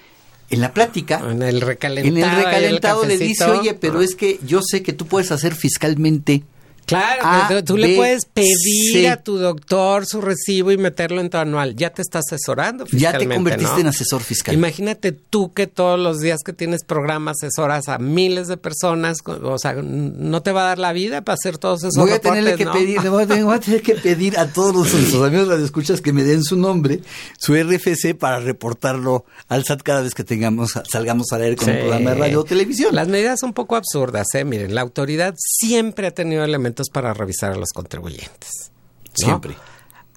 [0.54, 4.04] en la plática, en el recalentado, en el recalentado le dice, oye, pero ah.
[4.04, 6.44] es que yo sé que tú puedes hacer fiscalmente.
[6.86, 9.10] Claro, a, tú, tú B, le puedes pedir C.
[9.10, 11.76] a tu doctor su recibo y meterlo en tu anual.
[11.76, 13.26] Ya te está asesorando fiscalmente.
[13.26, 13.80] Ya te convertiste ¿no?
[13.82, 14.54] en asesor fiscal.
[14.54, 19.58] Imagínate tú que todos los días que tienes programa asesoras a miles de personas, o
[19.58, 22.56] sea, no te va a dar la vida para hacer todos esos voy a tenerle
[22.56, 22.74] que ¿no?
[22.74, 26.12] pedir, voy a, tener, voy a tener que pedir a todos nuestros amigos radioescuchas que
[26.14, 27.00] me den su nombre,
[27.40, 31.72] su RFC para reportarlo al SAT cada vez que tengamos salgamos a leer con Sí.
[31.72, 32.94] un programa de radio o televisión.
[32.94, 34.44] Las medidas son un poco absurdas, ¿eh?
[34.44, 38.72] Miren, la autoridad siempre ha tenido elementos para revisar a los contribuyentes.
[39.06, 39.12] ¿no?
[39.14, 39.56] Siempre.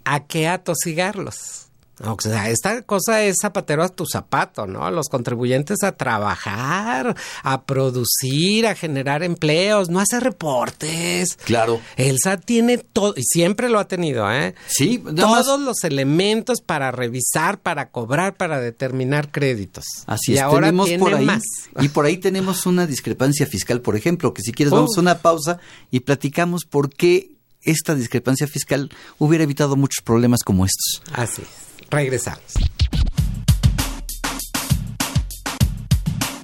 [0.05, 1.69] ¿A qué atosigarlos?
[2.05, 4.91] O sea, esta cosa es zapatero a tu zapato, ¿no?
[4.91, 11.37] Los contribuyentes a trabajar, a producir, a generar empleos, no hacer reportes.
[11.45, 11.81] Claro.
[11.97, 14.55] El SAT tiene todo, y siempre lo ha tenido, ¿eh?
[14.67, 19.85] Sí, Todos más- los elementos para revisar, para cobrar, para determinar créditos.
[20.07, 21.43] Así y es, ahora tenemos tiene por ahí, más.
[21.81, 24.79] y por ahí tenemos una discrepancia fiscal, por ejemplo, que si quieres Uf.
[24.81, 25.59] vamos a una pausa
[25.91, 27.36] y platicamos por qué
[27.67, 31.03] esta discrepancia fiscal hubiera evitado muchos problemas como estos.
[31.13, 31.49] Así es.
[31.91, 32.41] Regresamos.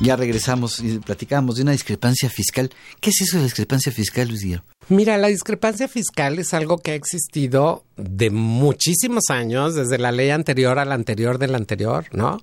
[0.00, 2.70] Ya regresamos y platicamos de una discrepancia fiscal.
[3.02, 4.64] ¿Qué es eso de discrepancia fiscal, Luis Guillermo?
[4.88, 10.30] Mira, la discrepancia fiscal es algo que ha existido de muchísimos años, desde la ley
[10.30, 12.40] anterior a la anterior de la anterior, ¿no?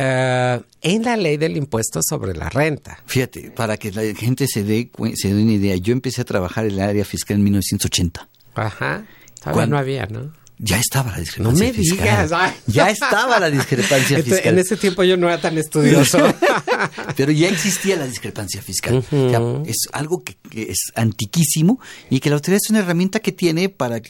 [0.00, 3.00] Eh, en la ley del impuesto sobre la renta.
[3.06, 6.66] Fíjate, para que la gente se dé, se dé una idea, yo empecé a trabajar
[6.66, 8.28] en el área fiscal en 1980.
[8.54, 9.04] Ajá.
[9.40, 9.74] Todavía ¿Cuándo?
[9.74, 10.32] no había, ¿no?
[10.60, 11.98] Ya estaba la No discrepancia me fiscal.
[11.98, 12.32] digas.
[12.32, 12.52] ay.
[12.66, 14.52] Ya estaba la discrepancia Entonces, fiscal.
[14.54, 16.18] En ese tiempo yo no era tan estudioso.
[17.16, 18.96] Pero ya existía la discrepancia fiscal.
[18.96, 19.16] Ujú.
[19.16, 19.30] O
[19.64, 23.30] sea, es algo que, que es antiquísimo y que la autoridad es una herramienta que
[23.32, 24.00] tiene para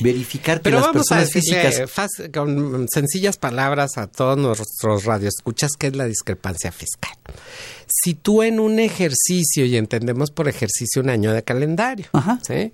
[0.00, 4.38] verificar que Pero las vamos a personas decirle físicas fácil- con sencillas palabras a todos
[4.38, 7.16] nuestros radioescuchas qué es la discrepancia fiscal.
[7.88, 12.06] Si tú en un ejercicio, y entendemos por ejercicio un año de calendario,
[12.46, 12.72] ¿sí?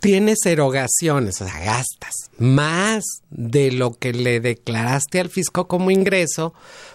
[0.00, 6.54] Tienes erogaciones, o sea, gastas más de lo que le declaraste al fisco como ingreso,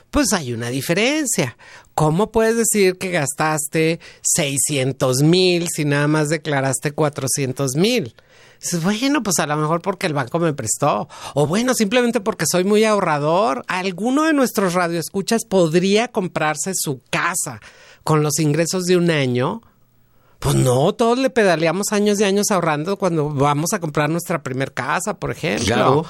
[0.09, 1.57] pues hay una diferencia.
[1.95, 8.15] ¿Cómo puedes decir que gastaste 600 mil si nada más declaraste 400 mil?
[8.81, 11.09] Bueno, pues a lo mejor porque el banco me prestó.
[11.33, 13.63] O bueno, simplemente porque soy muy ahorrador.
[13.67, 17.59] Alguno de nuestros radioescuchas podría comprarse su casa
[18.03, 19.61] con los ingresos de un año
[20.43, 24.73] Pues no, todos le pedaleamos años y años ahorrando cuando vamos a comprar nuestra primer
[24.73, 25.65] casa, por ejemplo.
[25.65, 26.05] Claro.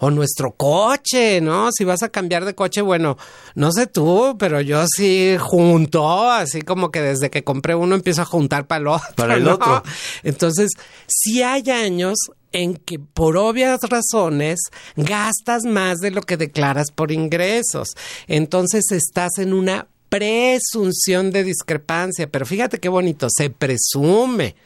[0.00, 1.70] O nuestro coche, ¿no?
[1.72, 3.16] Si vas a cambiar de coche, bueno,
[3.54, 8.22] no sé tú, pero yo sí junto, así como que desde que compré uno empiezo
[8.22, 9.08] a juntar para el otro.
[9.16, 9.54] Para el ¿no?
[9.54, 9.82] otro.
[10.22, 10.70] Entonces,
[11.08, 12.18] sí hay años
[12.52, 14.60] en que por obvias razones
[14.96, 17.88] gastas más de lo que declaras por ingresos.
[18.26, 24.56] Entonces estás en una presunción de discrepancia, pero fíjate qué bonito, se presume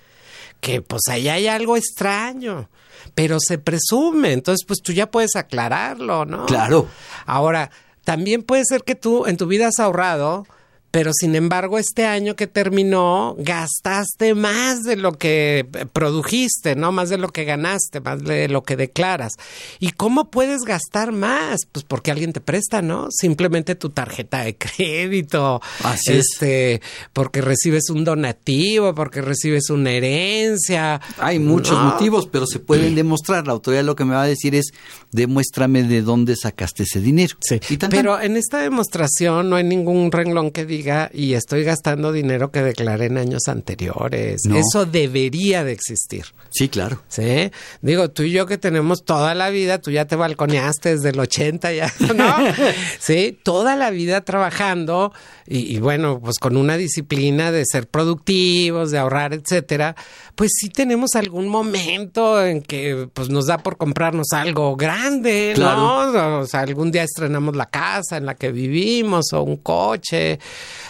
[0.60, 2.68] que pues ahí hay algo extraño,
[3.14, 6.46] pero se presume, entonces pues tú ya puedes aclararlo, ¿no?
[6.46, 6.88] Claro.
[7.26, 7.70] Ahora,
[8.04, 10.46] también puede ser que tú en tu vida has ahorrado,
[10.92, 16.92] pero sin embargo este año que terminó gastaste más de lo que produjiste, ¿no?
[16.92, 19.32] Más de lo que ganaste, más de lo que declaras.
[19.80, 21.62] ¿Y cómo puedes gastar más?
[21.72, 23.08] Pues porque alguien te presta, ¿no?
[23.10, 26.26] Simplemente tu tarjeta de crédito, Así es.
[26.32, 26.82] este,
[27.14, 31.00] porque recibes un donativo, porque recibes una herencia.
[31.18, 31.84] Hay muchos ¿no?
[31.92, 33.46] motivos, pero se pueden demostrar.
[33.46, 34.72] La autoridad lo que me va a decir es,
[35.10, 37.34] demuéstrame de dónde sacaste ese dinero.
[37.40, 37.90] Sí, Y tan, tan.
[37.90, 40.81] pero en esta demostración no hay ningún renglón que diga
[41.12, 44.42] y estoy gastando dinero que declaré en años anteriores.
[44.46, 44.56] No.
[44.56, 46.26] Eso debería de existir.
[46.50, 47.02] Sí, claro.
[47.08, 51.10] Sí, digo, tú y yo que tenemos toda la vida, tú ya te balconeaste desde
[51.10, 52.36] el 80 ya, ¿no?
[52.98, 55.12] Sí, toda la vida trabajando
[55.46, 59.96] y, y bueno, pues con una disciplina de ser productivos, de ahorrar, etcétera,
[60.34, 66.38] pues sí tenemos algún momento en que pues nos da por comprarnos algo grande, ¿no?
[66.40, 70.38] O sea, algún día estrenamos la casa en la que vivimos o un coche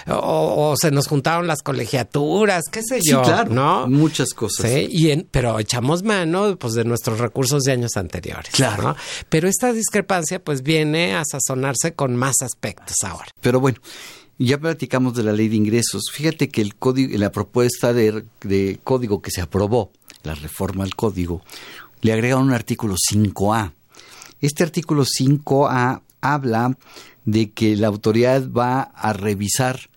[0.09, 3.53] o, o se nos juntaron las colegiaturas, qué sé Sí, yo, claro.
[3.53, 3.87] ¿no?
[3.89, 4.71] Muchas cosas.
[4.71, 8.53] Sí, y en- pero echamos mano pues de nuestros recursos de años anteriores.
[8.55, 8.83] Claro.
[8.83, 8.97] ¿no?
[9.29, 13.27] Pero esta discrepancia pues viene a sazonarse con más aspectos ahora.
[13.41, 13.79] Pero bueno,
[14.39, 16.03] ya platicamos de la ley de ingresos.
[16.13, 19.93] Fíjate que el código, la propuesta de, de código que se aprobó,
[20.23, 21.43] la reforma al código,
[22.01, 23.73] le agregaron un artículo 5A.
[24.41, 26.77] Este artículo 5A habla
[27.25, 29.89] de que la autoridad va a revisar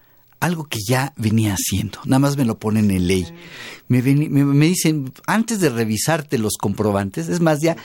[0.41, 1.99] algo que ya venía haciendo.
[2.05, 3.25] Nada más me lo ponen en ley.
[3.87, 7.77] Me, ven- me- me dicen, antes de revisarte los comprobantes, es más, ya,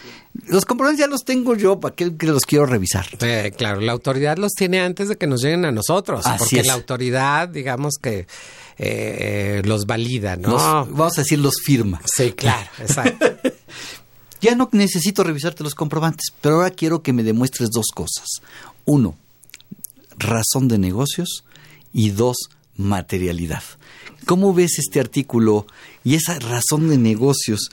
[0.47, 3.07] los comprobantes ya los tengo yo, ¿para qué que los quiero revisar?
[3.21, 6.61] Eh, claro, la autoridad los tiene antes de que nos lleguen a nosotros, Así porque
[6.61, 6.67] es.
[6.67, 8.27] la autoridad, digamos que
[8.77, 10.51] eh, los valida, ¿no?
[10.51, 12.01] Los- vamos a decir, los firma.
[12.05, 13.27] Sí, claro, exacto.
[14.41, 18.27] Ya no necesito revisarte los comprobantes, pero ahora quiero que me demuestres dos cosas.
[18.87, 19.15] Uno,
[20.21, 21.45] razón de negocios
[21.93, 22.37] y dos,
[22.77, 23.63] materialidad.
[24.27, 25.67] ¿Cómo ves este artículo
[26.05, 27.71] y esa razón de negocios?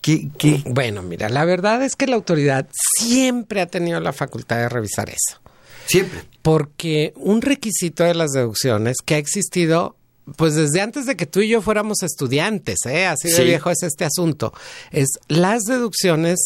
[0.00, 0.62] ¿Qué, qué?
[0.66, 2.68] Bueno, mira, la verdad es que la autoridad
[2.98, 5.40] siempre ha tenido la facultad de revisar eso.
[5.86, 6.24] Siempre.
[6.42, 9.96] Porque un requisito de las deducciones que ha existido,
[10.36, 13.06] pues desde antes de que tú y yo fuéramos estudiantes, ¿eh?
[13.06, 13.44] así de Sí.
[13.44, 14.52] viejo es este asunto,
[14.90, 16.38] es las deducciones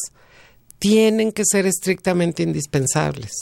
[0.78, 3.32] tienen que ser estrictamente indispensables.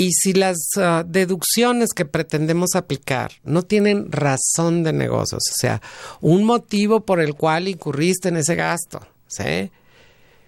[0.00, 5.82] Y si las ah, deducciones que pretendemos aplicar no tienen razón de negocios, o sea,
[6.20, 9.70] un motivo por el cual incurriste en ese gasto, ¿sí?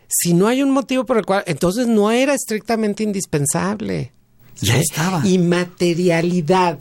[0.08, 4.12] Si no hay un motivo por el cual, entonces no era estrictamente indispensable.
[4.60, 5.26] Ya estaba.
[5.26, 6.78] Y materialidad,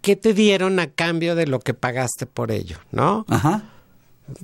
[0.00, 3.24] ¿qué te dieron a cambio de lo que pagaste por ello, no?
[3.28, 3.70] Ajá.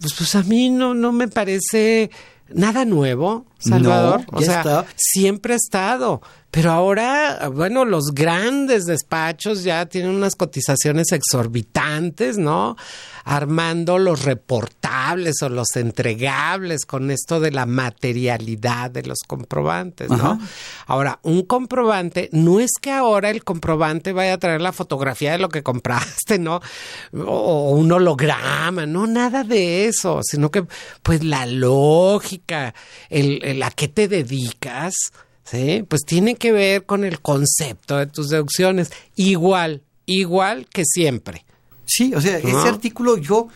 [0.00, 2.11] Pues, pues a mí no, no me parece
[2.48, 4.21] nada nuevo, Salvador.
[4.31, 4.87] No, o ya sea, está.
[4.97, 6.21] siempre ha estado.
[6.57, 12.77] Pero ahora, bueno, los grandes despachos ya tienen unas cotizaciones exorbitantes, ¿no?
[13.25, 20.14] Armando los reportables o los entregables con esto de la materialidad de los comprobantes, ¿no?
[20.14, 20.38] Ajá.
[20.87, 25.38] Ahora, un comprobante, no es que ahora el comprobante vaya a traer la fotografía de
[25.38, 26.62] lo que compraste, ¿no?
[27.12, 30.64] O un holograma, no, nada de eso, sino que,
[31.03, 32.75] pues, la lógica,
[33.11, 34.94] el, el a qué te dedicas,
[35.44, 35.85] ¿sí?
[35.88, 41.44] Pues tiene que ver con el concepto de tus deducciones, igual, igual que siempre.
[41.87, 42.48] Sí, o sea, ¿No?
[42.48, 43.48] ese artículo yo,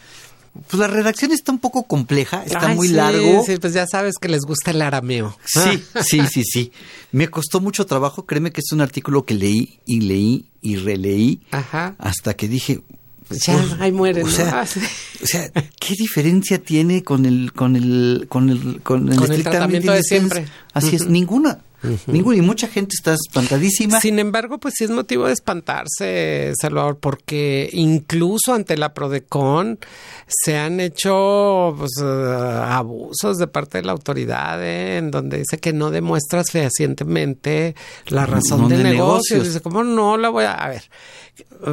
[0.69, 3.43] pues la redacción está un poco compleja, está Ay, muy sí, largo.
[3.45, 5.37] Sí, pues ya sabes que les gusta el arameo.
[5.45, 6.73] Sí, sí, sí, sí.
[7.11, 11.41] Me costó mucho trabajo, créeme que es un artículo que leí y leí y releí
[11.51, 11.97] Ajá.
[11.99, 12.83] hasta que dije,
[13.31, 14.25] Ya, pues, ahí mueren.
[14.25, 14.33] O ¿no?
[14.33, 14.81] sea, Ah, sí.
[15.23, 19.43] o sea, ¿qué diferencia tiene con el con el con el con el Con el
[19.43, 20.47] tratamiento de siempre.
[20.73, 21.61] Así es, ninguna.
[22.07, 24.01] Ninguno, y mucha gente está espantadísima.
[24.03, 29.79] Sin embargo, pues sí es motivo de espantarse, Salvador, porque incluso ante la Prodecon
[30.27, 34.99] se han hecho pues, uh, abusos de parte de la autoridad, ¿eh?
[34.99, 37.75] en donde dice que no demuestras fehacientemente
[38.09, 39.43] la razón del de negocio.
[39.43, 40.53] Dice, ¿cómo no la voy a...?
[40.53, 40.83] A ver,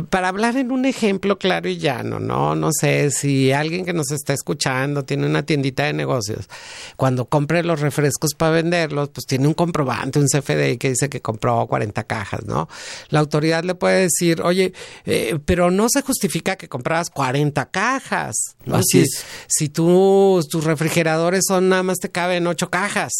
[0.10, 2.56] para hablar en un ejemplo claro y llano, ¿no?
[2.56, 6.50] No sé si alguien que nos está escuchando tiene una tiendita de negocios,
[6.96, 11.22] cuando compre los refrescos para venderlos, pues tiene un comprobante, un CFDI que dice que
[11.22, 12.68] compró 40 cajas, ¿no?
[13.10, 14.74] La autoridad le puede decir, oye,
[15.06, 18.36] eh, pero no se justifica que comprabas 40 cajas,
[18.66, 18.76] ¿no?
[18.76, 19.26] Así si, es.
[19.48, 23.14] si tú, tus refrigeradores son nada más te caben 8 cajas.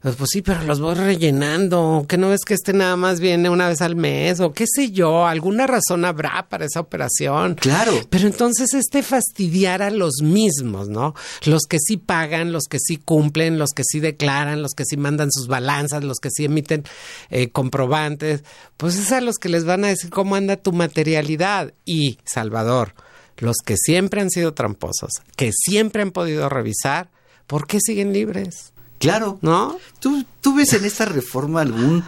[0.00, 2.06] Pues, pues, sí, pero los voy rellenando.
[2.08, 4.40] ¿Que no ves que este nada más viene una vez al mes?
[4.40, 7.56] O qué sé yo, alguna razón habrá para esa operación.
[7.56, 7.92] Claro.
[8.08, 11.14] Pero entonces este fastidiar a los mismos, ¿no?
[11.44, 14.96] Los que sí pagan, los que sí cumplen, los que sí declaran, los que sí
[14.96, 16.84] mandan sus balanzas, los que sí emiten
[17.28, 18.42] eh, comprobantes,
[18.78, 21.74] pues es a los que les van a decir cómo anda tu materialidad.
[21.84, 22.94] Y, Salvador,
[23.36, 27.10] los que siempre han sido tramposos, que siempre han podido revisar,
[27.46, 28.69] ¿por qué siguen libres?
[29.00, 29.38] Claro.
[29.40, 29.78] ¿No?
[29.98, 32.04] ¿Tú, ¿Tú ves en esta reforma algún,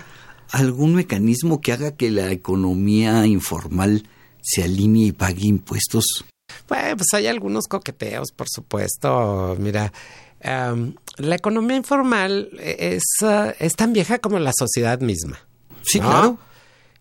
[0.51, 4.07] algún mecanismo que haga que la economía informal
[4.43, 6.05] se alinee y pague impuestos?
[6.69, 9.57] Bueno, pues hay algunos coqueteos, por supuesto.
[9.59, 9.91] Mira,
[10.43, 15.39] la economía informal es, uh, es tan vieja como la sociedad misma.
[15.83, 16.39] Sí, claro.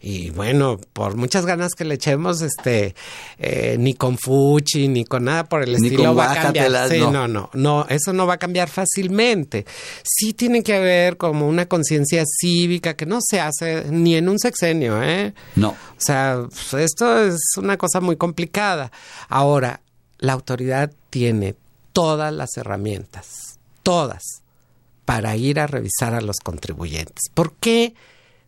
[0.03, 2.95] Y bueno, por muchas ganas que le echemos, este,
[3.37, 6.89] eh, ni con Fuchi, ni con nada por el estilo va a cambiar.
[6.89, 7.27] sí, no.
[7.27, 9.65] no, no, eso no va a cambiar fácilmente.
[10.03, 14.39] Sí tiene que haber como una conciencia cívica que no se hace ni en un
[14.39, 15.35] sexenio, ¿eh?
[15.55, 15.69] No.
[15.69, 16.47] O sea,
[16.79, 18.91] esto es una cosa muy complicada.
[19.29, 19.81] Ahora,
[20.17, 21.55] la autoridad tiene
[21.93, 24.41] todas las herramientas, todas,
[25.05, 27.29] para ir a revisar a los contribuyentes.
[27.33, 27.93] ¿Por qué?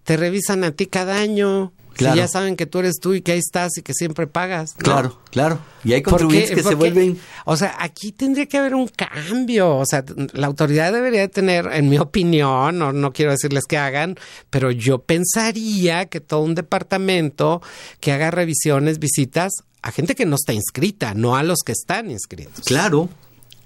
[0.04, 1.74] Te revisan a ti cada año.
[1.95, 2.16] Claro.
[2.16, 4.74] ya saben que tú eres tú y que ahí estás y que siempre pagas.
[4.78, 5.60] Claro, claro.
[5.84, 7.20] Y hay contribuyentes que se vuelven.
[7.45, 9.78] O sea, aquí tendría que haber un cambio.
[9.78, 14.18] O sea, la autoridad debería tener, en mi opinión, no, no quiero decirles que hagan,
[14.49, 17.62] pero yo pensaría que todo un departamento
[17.99, 19.51] que haga revisiones, visitas
[19.84, 22.66] a gente que no está inscrita, no a los que están inscritos.
[22.66, 23.10] Claro.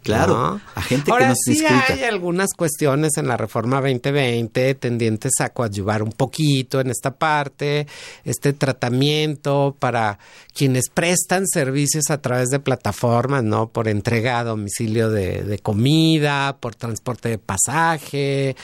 [0.07, 5.33] Claro, a gente Ahora, que no sí hay algunas cuestiones en la reforma 2020 tendientes
[5.39, 7.87] a coadyuvar un poquito en esta parte,
[8.23, 10.19] este tratamiento para
[10.53, 13.69] quienes prestan servicios a través de plataformas, ¿no?
[13.69, 18.55] Por entrega a domicilio de, de comida, por transporte de pasaje.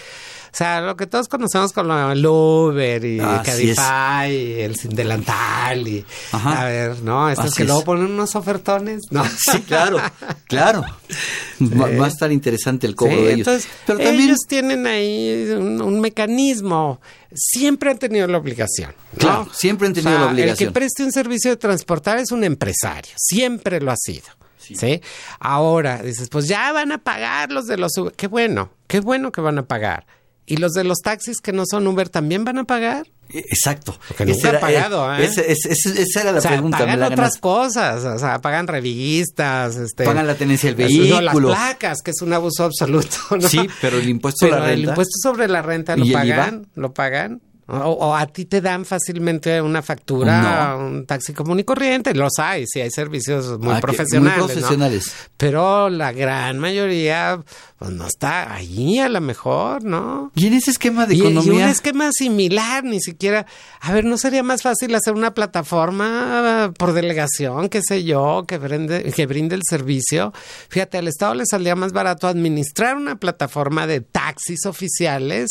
[0.54, 5.88] O sea, lo que todos conocemos con el Uber y Cadify y el Sin Delantal
[5.88, 7.28] y a ver, ¿no?
[7.28, 9.26] Estos que luego ponen unos ofertones, ¿no?
[9.26, 9.98] Sí, claro,
[10.46, 10.86] claro.
[11.60, 13.48] Va, a estar interesante el cobro de ellos.
[13.48, 14.22] Entonces, Pero también...
[14.22, 17.02] ellos tienen ahí un, mecanismo.
[17.34, 18.94] Siempre han tenido la obligación.
[19.18, 20.50] Claro, siempre han tenido la obligación.
[20.50, 23.14] El que preste un servicio de transportar es un empresario.
[23.16, 24.28] Siempre lo ha sido.
[24.60, 25.02] Sí.
[25.40, 27.92] Ahora dices, pues ya van a pagar los de los.
[28.16, 30.06] Qué bueno, qué bueno que van a pagar.
[30.46, 33.08] ¿Y los de los taxis que no son Uber también van a pagar?
[33.30, 33.98] E, exacto.
[34.08, 35.26] Porque nunca era, pagado, ¿eh?
[35.26, 36.80] esa era la o sea, pregunta.
[36.80, 42.02] Pagan otras cosas, o sea, pagan revistas, este, pagan la tenencia del vehículo, las placas,
[42.02, 43.16] que es un abuso absoluto.
[43.32, 43.48] ¿no?
[43.48, 46.94] Sí, pero el impuesto pero la renta, el impuesto sobre la renta lo pagan, lo
[46.94, 47.42] pagan.
[47.66, 52.66] O, a ti te dan fácilmente una factura, un taxi común y corriente, los hay,
[52.68, 55.14] sí hay servicios muy, ah, profesionales, muy profesionales.
[55.38, 57.42] Pero la gran mayoría
[57.78, 60.32] pues no está allí a lo mejor, ¿no?
[60.36, 61.54] Y en ese esquema de economía.
[61.54, 63.46] Y un esquema similar, ni siquiera.
[63.80, 68.58] A ver, ¿no sería más fácil hacer una plataforma por delegación, qué sé yo, que
[68.58, 70.34] brinde, que brinde el servicio?
[70.70, 75.50] Fíjate, al Estado le salía más barato administrar una plataforma de taxis oficiales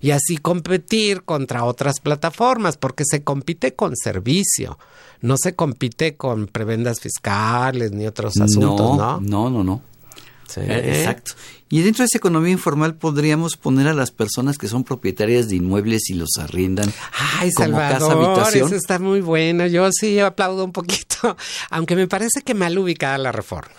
[0.00, 4.78] y así competir contra otras plataformas, porque se compite con servicio,
[5.20, 9.20] no se compite con prebendas fiscales ni otros asuntos, ¿no?
[9.20, 9.82] No, no, no.
[10.56, 11.32] Eh, exacto.
[11.68, 15.56] Y dentro de esa economía informal podríamos poner a las personas que son propietarias de
[15.56, 16.92] inmuebles y los arriendan
[17.40, 18.66] Ay, como Salvador, casa habitación.
[18.68, 19.66] Eso está muy bueno.
[19.66, 21.36] Yo sí aplaudo un poquito,
[21.70, 23.74] aunque me parece que mal ubicada la reforma.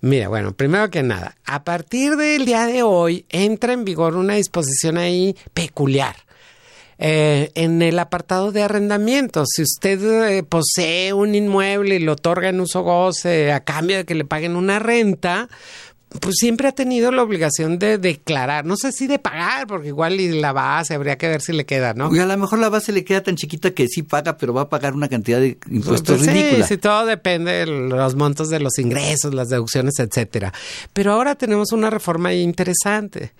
[0.00, 4.34] Mira, bueno, primero que nada, a partir del día de hoy entra en vigor una
[4.34, 6.16] disposición ahí peculiar.
[6.98, 12.48] Eh, en el apartado de arrendamiento, si usted eh, posee un inmueble y lo otorga
[12.48, 15.48] en uso goce a cambio de que le paguen una renta,
[16.20, 20.20] pues siempre ha tenido la obligación de declarar, no sé si de pagar, porque igual
[20.20, 22.14] y la base habría que ver si le queda, ¿no?
[22.14, 24.62] Y a lo mejor la base le queda tan chiquita que sí paga, pero va
[24.62, 26.66] a pagar una cantidad de impuestos pues, ridícula.
[26.66, 30.52] Sí, sí, todo depende de los montos de los ingresos, las deducciones, etcétera.
[30.92, 33.32] Pero ahora tenemos una reforma interesante.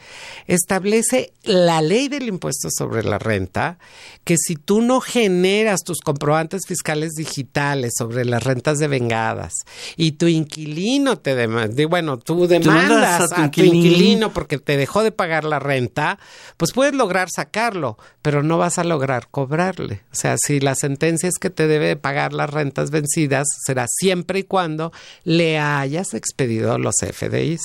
[0.47, 3.79] Establece la ley del impuesto sobre la renta
[4.25, 9.53] que si tú no generas tus comprobantes fiscales digitales sobre las rentas devengadas
[9.97, 15.13] y tu inquilino te demanda, bueno, tú demandas a tu, inquilino porque te dejó de
[15.13, 16.19] pagar la renta,
[16.57, 20.03] pues puedes lograr sacarlo, pero no vas a lograr cobrarle.
[20.13, 24.41] O sea, si la sentencia es que te debe pagar las rentas vencidas, será siempre
[24.41, 24.93] y cuando
[25.25, 27.63] le hayas expedido los FDIs.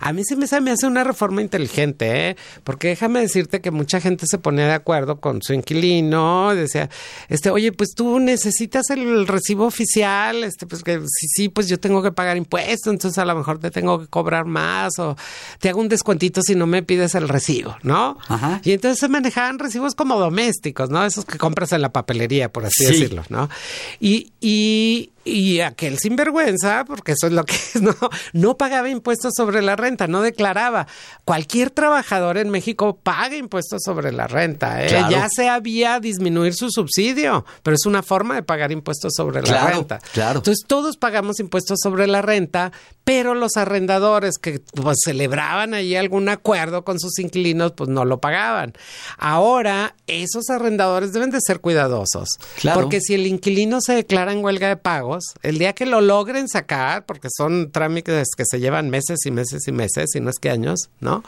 [0.00, 2.36] A mí sí me, me hace una reforma inteligente, ¿eh?
[2.64, 6.90] porque déjame decirte que mucha gente se pone de acuerdo con su inquilino, decía,
[7.28, 11.78] este, oye, pues tú necesitas el recibo oficial, este, pues que sí, sí, pues yo
[11.78, 15.16] tengo que pagar impuestos, entonces a lo mejor te tengo que cobrar más o
[15.60, 18.18] te hago un descuentito si no me pides el recibo, ¿no?
[18.28, 18.60] Ajá.
[18.64, 21.04] Y entonces se manejaban recibos como domésticos, ¿no?
[21.04, 23.48] Esos que compras en la papelería, por así decirlo, ¿no?
[24.00, 27.94] Y, y, y aquel sinvergüenza, porque eso es lo que es, no,
[28.32, 30.86] no pagaba impuestos sobre la renta, no declaraba.
[31.24, 34.84] Cualquier trabajador en México paga impuestos sobre la renta.
[34.84, 34.88] ¿eh?
[35.10, 39.66] Ya se había disminuir su subsidio, pero es una forma de pagar impuestos sobre la
[39.66, 39.98] renta.
[40.12, 40.38] Claro.
[40.38, 42.72] Entonces todos pagamos impuestos sobre la renta,
[43.04, 48.20] pero los arrendadores que pues, celebraban ahí algún acuerdo con sus inquilinos, pues no lo
[48.20, 48.74] pagaban.
[49.18, 52.28] Ahora, esos arrendadores deben de ser cuidadosos.
[52.74, 56.48] Porque si el inquilino se declara en huelga de pago, el día que lo logren
[56.48, 60.38] sacar, porque son trámites que se llevan meses y meses y meses, y no es
[60.38, 61.22] que años, ¿no?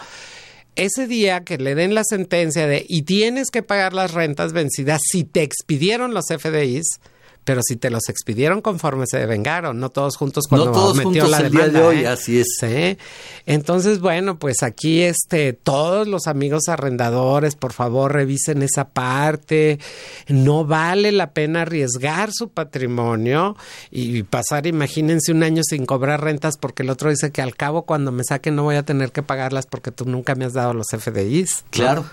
[0.77, 5.01] Ese día que le den la sentencia de y tienes que pagar las rentas vencidas
[5.05, 7.01] si te expidieron los FDIs,
[7.49, 11.23] pero si te los expidieron conforme se vengaron, no todos juntos cuando no todos metió
[11.23, 12.09] juntos la el día de hoy, ¿eh?
[12.09, 12.59] así es.
[12.61, 12.99] Sí.
[13.47, 19.79] Entonces, bueno, pues aquí este todos los amigos arrendadores, por favor, revisen esa parte.
[20.27, 23.57] No vale la pena arriesgar su patrimonio
[23.91, 27.87] y pasar, imagínense un año sin cobrar rentas porque el otro dice que al cabo
[27.87, 30.75] cuando me saquen no voy a tener que pagarlas porque tú nunca me has dado
[30.75, 31.65] los FDIs.
[31.71, 32.05] Claro.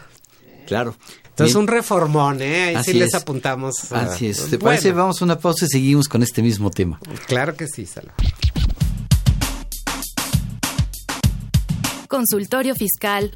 [0.65, 0.95] Claro.
[1.35, 2.77] Entonces, un reformón, ¿eh?
[2.77, 3.91] Ahí sí les apuntamos.
[3.91, 4.49] Así es.
[4.49, 4.93] ¿Te parece?
[4.93, 6.97] Vamos a una pausa y seguimos con este mismo tema.
[7.27, 8.13] Claro que sí, Sala.
[12.07, 13.33] Consultorio Fiscal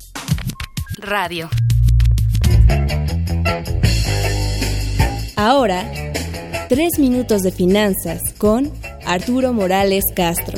[1.00, 1.50] Radio.
[5.36, 5.92] Ahora,
[6.70, 8.72] tres minutos de finanzas con
[9.06, 10.58] Arturo Morales Castro.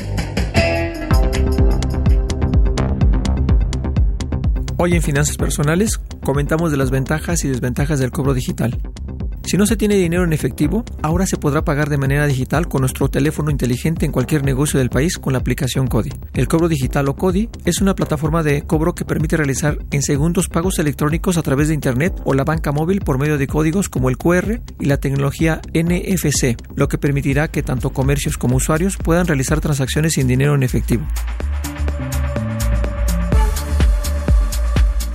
[4.76, 8.78] Hoy en Finanzas Personales comentamos de las ventajas y desventajas del cobro digital.
[9.44, 12.80] Si no se tiene dinero en efectivo, ahora se podrá pagar de manera digital con
[12.80, 16.12] nuestro teléfono inteligente en cualquier negocio del país con la aplicación CODI.
[16.32, 20.48] El cobro digital o CODI es una plataforma de cobro que permite realizar en segundos
[20.48, 24.08] pagos electrónicos a través de Internet o la banca móvil por medio de códigos como
[24.08, 29.26] el QR y la tecnología NFC, lo que permitirá que tanto comercios como usuarios puedan
[29.26, 31.04] realizar transacciones sin dinero en efectivo.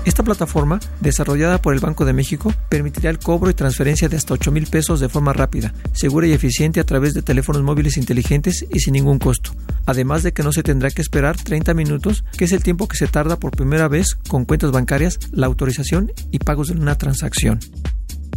[0.08, 4.36] Esta plataforma, desarrollada por el Banco de México, permitirá el cobro y transferencia de hasta
[4.36, 8.66] 8 mil pesos de forma rápida, segura y eficiente a través de teléfonos móviles inteligentes
[8.72, 9.52] y sin ningún costo.
[9.86, 12.96] Además de que no se tendrá que esperar 30 minutos, que es el tiempo que
[12.96, 17.60] se tarda por primera vez con cuentas bancarias, la autorización y pagos de una transacción.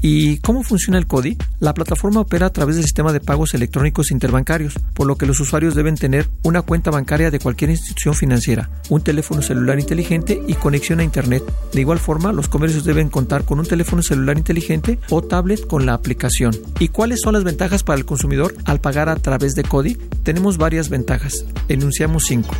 [0.02, 1.36] ¿Y cómo funciona el CODI?
[1.58, 5.40] La plataforma opera a través del sistema de pagos electrónicos interbancarios, por lo que los
[5.40, 10.54] usuarios deben tener una cuenta bancaria de cualquier institución financiera, un teléfono celular inteligente y
[10.54, 11.42] conexión a Internet.
[11.72, 15.84] De igual forma, los comercios deben contar con un teléfono celular inteligente o tablet con
[15.84, 16.56] la aplicación.
[16.78, 19.98] ¿Y cuáles son las ventajas para el consumidor al pagar a través de CODI?
[20.22, 21.44] Tenemos varias ventajas.
[21.68, 22.54] Enunciamos cinco.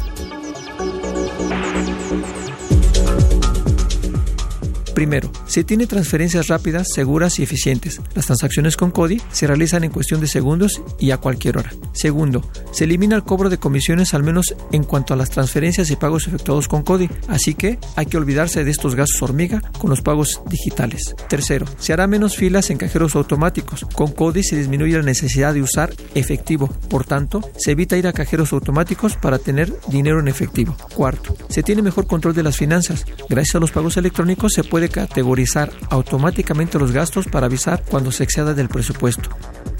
[4.95, 8.01] Primero, se tiene transferencias rápidas, seguras y eficientes.
[8.15, 11.73] Las transacciones con CODI se realizan en cuestión de segundos y a cualquier hora.
[11.93, 15.97] Segundo, se elimina el cobro de comisiones al menos en cuanto a las transferencias y
[15.97, 20.03] pagos efectuados con CODI, así que hay que olvidarse de estos gastos hormiga con los
[20.03, 21.15] pagos digitales.
[21.29, 23.87] Tercero, se hará menos filas en cajeros automáticos.
[23.95, 28.13] Con CODI se disminuye la necesidad de usar efectivo, por tanto, se evita ir a
[28.13, 30.77] cajeros automáticos para tener dinero en efectivo.
[30.95, 33.05] Cuarto, se tiene mejor control de las finanzas.
[33.29, 38.11] Gracias a los pagos electrónicos se puede puede categorizar automáticamente los gastos para avisar cuando
[38.11, 39.29] se exceda del presupuesto.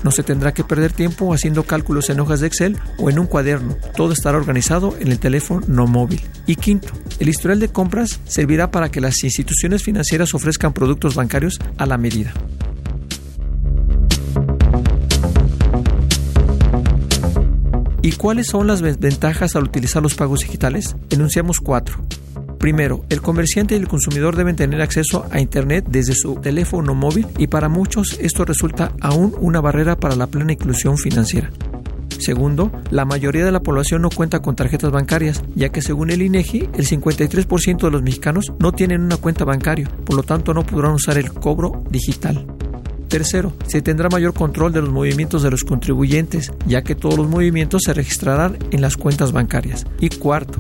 [0.05, 3.27] No se tendrá que perder tiempo haciendo cálculos en hojas de Excel o en un
[3.27, 3.79] cuaderno.
[3.97, 6.21] Todo estará organizado en el teléfono no móvil.
[6.47, 11.59] Y quinto, el historial de compras servirá para que las instituciones financieras ofrezcan productos bancarios
[11.79, 12.35] a la medida.
[18.03, 20.95] ¿Y cuáles son las ventajas al utilizar los pagos digitales?
[21.09, 22.05] Enunciamos cuatro.
[22.61, 27.27] Primero, el comerciante y el consumidor deben tener acceso a Internet desde su teléfono móvil
[27.39, 31.51] y para muchos esto resulta aún una barrera para la plena inclusión financiera.
[32.19, 36.21] Segundo, la mayoría de la población no cuenta con tarjetas bancarias, ya que según el
[36.21, 40.63] INEGI, el 53% de los mexicanos no tienen una cuenta bancaria, por lo tanto no
[40.63, 42.47] podrán usar el cobro digital.
[43.09, 47.29] Tercero, se tendrá mayor control de los movimientos de los contribuyentes, ya que todos los
[47.29, 49.87] movimientos se registrarán en las cuentas bancarias.
[49.99, 50.59] Y cuarto,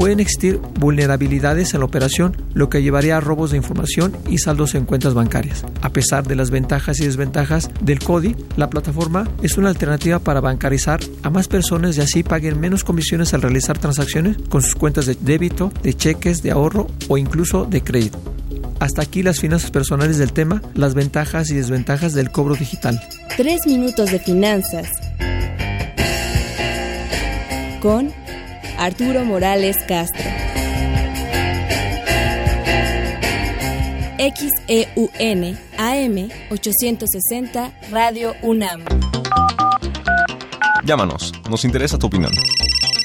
[0.00, 4.74] pueden existir vulnerabilidades en la operación, lo que llevaría a robos de información y saldos
[4.74, 5.62] en cuentas bancarias.
[5.82, 10.40] A pesar de las ventajas y desventajas del CODI, la plataforma es una alternativa para
[10.40, 15.04] bancarizar a más personas y así paguen menos comisiones al realizar transacciones con sus cuentas
[15.04, 18.18] de débito, de cheques, de ahorro o incluso de crédito.
[18.78, 22.98] Hasta aquí las finanzas personales del tema, las ventajas y desventajas del cobro digital.
[23.36, 24.88] Tres minutos de finanzas
[27.82, 28.19] con
[28.80, 30.24] Arturo Morales Castro.
[34.18, 38.82] XEUN AM 860 Radio UNAM.
[40.82, 42.32] Llámanos, nos interesa tu opinión.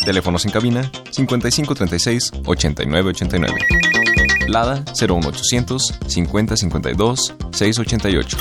[0.06, 3.60] Teléfonos en cabina 5536 8989.
[4.48, 8.38] Lada 01800 5052 688.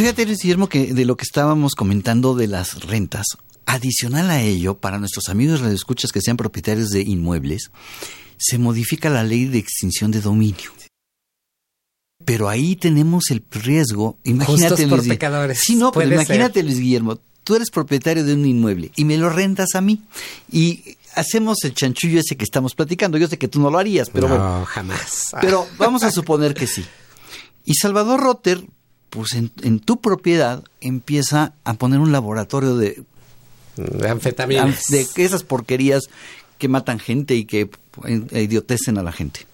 [0.00, 3.26] Fíjate, Guillermo, que de lo que estábamos comentando de las rentas,
[3.66, 7.70] adicional a ello, para nuestros amigos escuchas que sean propietarios de inmuebles,
[8.38, 10.72] se modifica la ley de extinción de dominio.
[12.24, 14.16] Pero ahí tenemos el riesgo.
[14.24, 15.60] Imagínate, por pecadores.
[15.60, 19.28] Sí, no, pero imagínate, Luis Guillermo, tú eres propietario de un inmueble y me lo
[19.28, 20.00] rentas a mí.
[20.50, 23.18] Y hacemos el chanchullo ese que estamos platicando.
[23.18, 24.64] Yo sé que tú no lo harías, pero no, bueno.
[24.64, 25.32] jamás.
[25.42, 26.86] Pero vamos a suponer que sí.
[27.66, 28.64] Y Salvador Rotter
[29.10, 33.02] pues en, tu propiedad empieza a poner un laboratorio de,
[33.76, 34.84] de anfetaminas.
[34.88, 36.04] De esas porquerías
[36.58, 37.68] que matan gente y que
[38.32, 39.49] idiotecen a la gente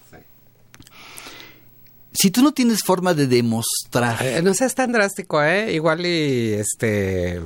[2.13, 4.25] si tú no tienes forma de demostrar.
[4.25, 5.73] Eh, no seas tan drástico, ¿eh?
[5.73, 7.41] Igual y este eh,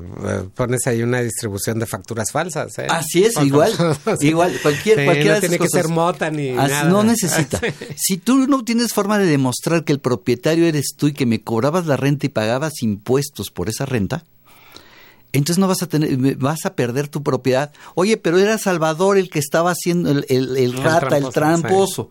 [0.55, 2.87] pones ahí una distribución de facturas falsas, ¿eh?
[2.89, 3.73] Así es, igual.
[4.21, 6.85] igual, cualquier, sí, cualquiera no tiene que ser mota ni nada.
[6.85, 7.59] No necesita.
[7.97, 11.41] si tú no tienes forma de demostrar que el propietario eres tú y que me
[11.41, 14.23] cobrabas la renta y pagabas impuestos por esa renta,
[15.33, 17.71] entonces no vas a tener, vas a perder tu propiedad.
[17.95, 22.09] Oye, pero era Salvador el que estaba haciendo el, el, rata, el tramposo.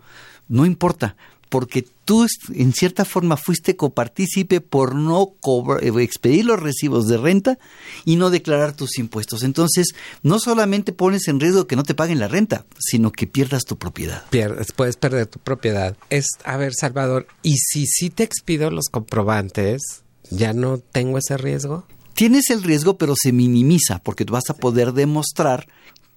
[0.49, 1.17] No importa,
[1.51, 5.35] porque tú en cierta forma fuiste copartícipe por no
[5.83, 7.59] eh, expedir los recibos de renta
[8.05, 9.43] y no declarar tus impuestos.
[9.43, 9.89] Entonces,
[10.23, 13.77] no solamente pones en riesgo que no te paguen la renta, sino que pierdas tu
[13.77, 14.25] propiedad.
[14.31, 15.97] Pierdes, puedes perder tu propiedad.
[16.09, 19.83] Es, a ver, Salvador, ¿y si sí te expido los comprobantes,
[20.31, 21.85] ya no tengo ese riesgo?
[22.15, 25.67] Tienes el riesgo, pero se minimiza porque vas a poder demostrar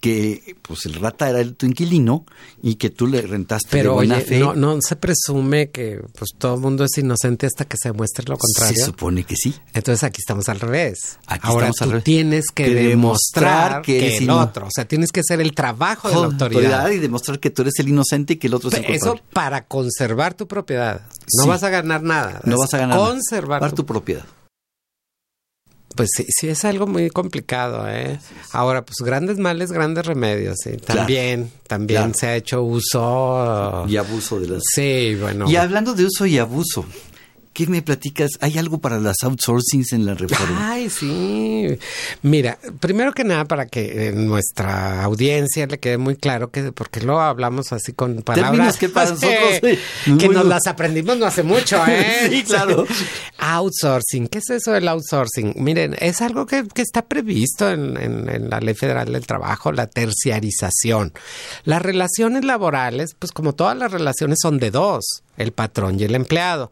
[0.04, 2.26] que pues el rata era tu inquilino
[2.62, 4.40] y que tú le rentaste Pero de buena oye, fe.
[4.40, 8.26] No, no se presume que pues todo el mundo es inocente hasta que se muestre
[8.28, 8.76] lo contrario.
[8.78, 9.56] Se supone que sí.
[9.74, 11.20] Entonces aquí estamos al revés.
[11.26, 12.04] Aquí Ahora estamos tú al revés.
[12.04, 16.16] tienes que, Que demostrar que el otro, o sea, tienes que hacer el trabajo de
[16.16, 16.90] la autoridad.
[16.92, 19.24] y demostrar que tú eres el inocente y que el otro es el Eso culpable.
[19.32, 21.00] para conservar tu propiedad.
[21.38, 21.48] No Sí.
[21.50, 22.42] vas a ganar nada.
[22.44, 23.08] No vas a ganar nada.
[23.10, 24.26] Conservar Conservar tu tu propiedad.
[25.96, 28.20] Pues sí, sí es algo muy complicado, ¿eh?
[28.52, 30.72] Ahora, pues grandes males, grandes remedios, sí.
[30.78, 32.14] También, también Claro.
[32.18, 33.86] se ha hecho uso.
[33.88, 34.64] Y abuso de las...
[34.74, 35.50] Sí, bueno.
[35.50, 36.86] Y hablando de uso y abuso,
[37.54, 38.32] ¿qué me platicas?
[38.42, 40.72] ¿Hay algo para las outsourcings en la reforma?
[40.72, 41.78] Ay, sí.
[42.22, 47.02] Mira, primero que nada, para que en nuestra audiencia le quede muy claro que, porque
[47.02, 49.60] luego hablamos así con palabras que para nosotros,
[50.06, 52.28] sí, que nos las aprendimos no hace mucho, ¿eh?
[52.30, 52.86] Sí, claro.
[53.38, 55.54] Outsourcing, ¿qué es eso del outsourcing?
[55.58, 59.72] Miren, es algo que, que está previsto en, en- en la Ley Federal del Trabajo,
[59.72, 61.14] la terciarización.
[61.66, 66.16] Las relaciones laborales, pues como todas las relaciones son de dos, el patrón y el
[66.16, 66.72] empleado.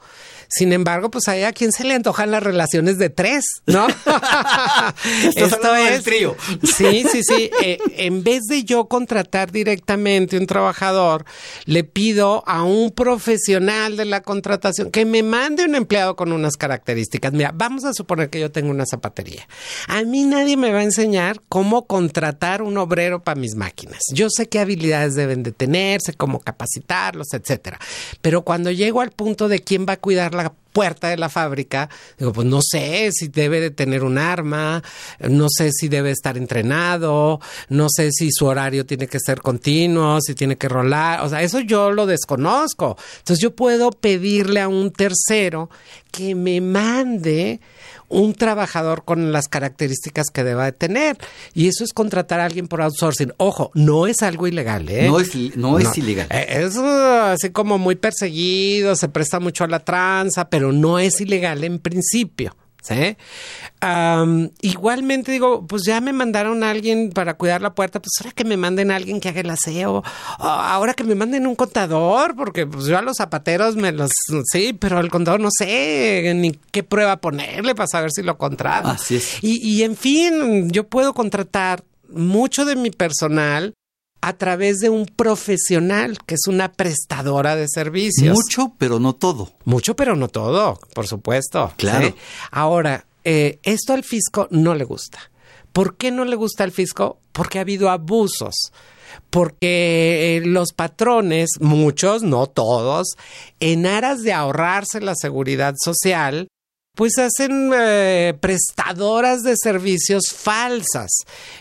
[0.54, 3.88] Sin embargo, pues hay a quien se le antojan las relaciones de tres, ¿no?
[4.06, 6.36] Hablando del trío.
[6.62, 7.50] Sí, sí, sí.
[7.62, 11.24] Eh, en vez de yo contratar directamente un trabajador,
[11.64, 16.58] le pido a un profesional de la contratación que me mande un empleado con unas
[16.58, 17.32] características.
[17.32, 19.48] Mira, vamos a suponer que yo tengo una zapatería.
[19.88, 24.02] A mí nadie me va a enseñar cómo contratar un obrero para mis máquinas.
[24.14, 27.80] Yo sé qué habilidades deben de tener, sé cómo capacitarlos, etcétera.
[28.22, 31.90] Pero cuando llego al punto de quién va a cuidar la puerta de la fábrica,
[32.18, 34.84] digo, pues no sé si debe de tener un arma,
[35.20, 40.20] no sé si debe estar entrenado, no sé si su horario tiene que ser continuo,
[40.22, 42.98] si tiene que rolar, o sea, eso yo lo desconozco.
[43.20, 45.70] Entonces yo puedo pedirle a un tercero
[46.12, 47.60] que me mande
[48.12, 51.18] un trabajador con las características que deba de tener.
[51.54, 53.34] Y eso es contratar a alguien por outsourcing.
[53.38, 55.08] Ojo, no es algo ilegal, ¿eh?
[55.08, 56.28] No es, no es ilegal.
[56.30, 61.22] Eh, es así como muy perseguido, se presta mucho a la tranza, pero no es
[61.22, 62.56] ilegal en principio.
[62.82, 63.16] ¿Sí?
[64.62, 68.44] igualmente digo, pues ya me mandaron a alguien para cuidar la puerta, pues ahora que
[68.44, 70.04] me manden a alguien que haga el aseo,
[70.40, 74.10] ahora que me manden un contador, porque pues yo a los zapateros me los,
[74.52, 78.90] sí, pero al contador no sé ni qué prueba ponerle para saber si lo contrato.
[78.90, 79.44] Así es.
[79.44, 83.76] Y, y en fin, yo puedo contratar mucho de mi personal
[84.22, 88.36] a través de un profesional que es una prestadora de servicios.
[88.36, 89.52] Mucho, pero no todo.
[89.66, 91.74] Mucho, pero no todo, por supuesto.
[91.78, 92.16] Claro.
[92.52, 95.20] Ahora, eh, esto al fisco no le gusta.
[95.74, 97.20] ¿Por qué no le gusta al fisco?
[97.32, 98.72] Porque ha habido abusos.
[99.30, 103.16] Porque eh, los patrones, muchos, no todos,
[103.60, 106.48] en aras de ahorrarse la seguridad social,
[106.96, 111.10] pues hacen eh, prestadoras de servicios falsas,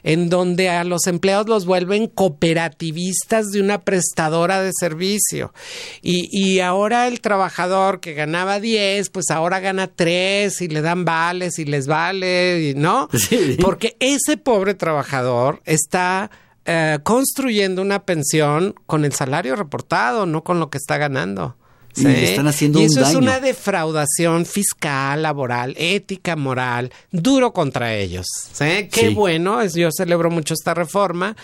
[0.03, 5.55] en donde a los empleados los vuelven cooperativistas de una prestadora de servicio.
[6.03, 11.05] Y, y ahora el trabajador que ganaba 10, pues ahora gana 3 y le dan
[11.05, 13.09] vales y les vale, ¿no?
[13.61, 16.31] Porque ese pobre trabajador está
[16.65, 21.57] eh, construyendo una pensión con el salario reportado, no con lo que está ganando.
[21.95, 22.07] ¿Sí?
[22.07, 27.95] Y están haciendo y eso un es una defraudación fiscal, laboral, ética, moral, duro contra
[27.95, 28.27] ellos.
[28.53, 28.89] ¿sí?
[28.93, 29.15] Qué Sí.
[29.15, 31.37] bueno, es, yo celebro mucho esta reforma.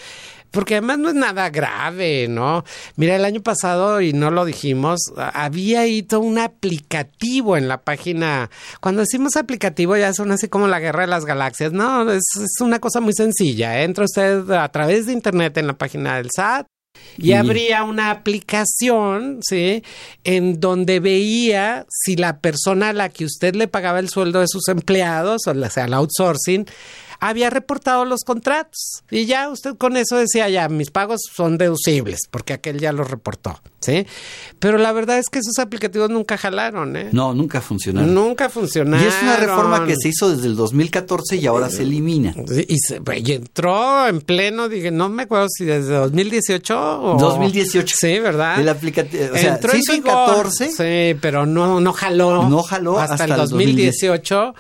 [0.53, 2.65] Porque además no es nada grave, ¿no?
[2.95, 7.83] Mira, el año pasado, y no lo dijimos, había ahí todo un aplicativo en la
[7.83, 8.49] página.
[8.81, 11.73] Cuando decimos aplicativo ya son así como la guerra de las galaxias.
[11.73, 13.83] No, es, es una cosa muy sencilla.
[13.83, 16.67] Entra usted a través de internet en la página del SAT,
[17.19, 19.83] y Y- habría una aplicación, ¿sí?
[20.25, 24.47] En donde veía si la persona a la que usted le pagaba el sueldo de
[24.49, 26.67] sus empleados, o sea, el outsourcing,
[27.21, 29.03] había reportado los contratos.
[29.11, 33.11] Y ya usted con eso decía, ya, mis pagos son deducibles, porque aquel ya los
[33.11, 34.07] reportó, ¿sí?
[34.59, 37.09] Pero la verdad es que esos aplicativos nunca jalaron, ¿eh?
[37.13, 38.15] No, nunca funcionaron.
[38.15, 39.05] Nunca funcionaron.
[39.05, 42.35] Y es una reforma que se hizo desde el 2014 y ahora se elimina.
[42.69, 47.19] Y, se- y entró en pleno, dije, no me acuerdo si desde 2018 o...
[47.19, 47.97] 2018.
[47.99, 48.61] Sí, ¿verdad?
[48.61, 50.71] El aplicativo, o sea, Entró se en hizo en vigor, 14.
[51.13, 52.49] Sí, pero no, no jaló.
[52.49, 54.55] No jaló hasta, hasta el el 2018.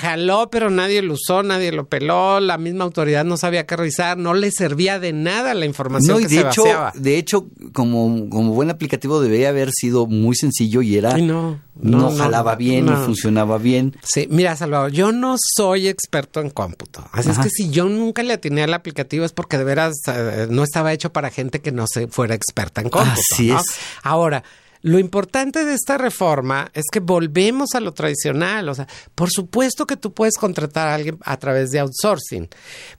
[0.00, 4.16] Jaló, pero nadie lo usó, nadie lo peló, la misma autoridad no sabía qué revisar,
[4.16, 6.92] no le servía de nada la información No, y que de se hecho, vaciaba.
[6.94, 11.98] de hecho, como, como buen aplicativo debería haber sido muy sencillo y era no, no,
[11.98, 12.96] no, no, jalaba bien, no.
[13.04, 13.96] funcionaba bien.
[14.02, 17.04] Sí, mira, Salvador, yo no soy experto en cómputo.
[17.12, 17.40] Así Ajá.
[17.42, 20.62] es que si yo nunca le atiné al aplicativo es porque de veras eh, no
[20.62, 23.20] estaba hecho para gente que no se fuera experta en cómputo.
[23.32, 23.62] Así es.
[24.02, 24.42] Ahora,
[24.86, 28.68] lo importante de esta reforma es que volvemos a lo tradicional.
[28.68, 32.48] O sea, por supuesto que tú puedes contratar a alguien a través de outsourcing.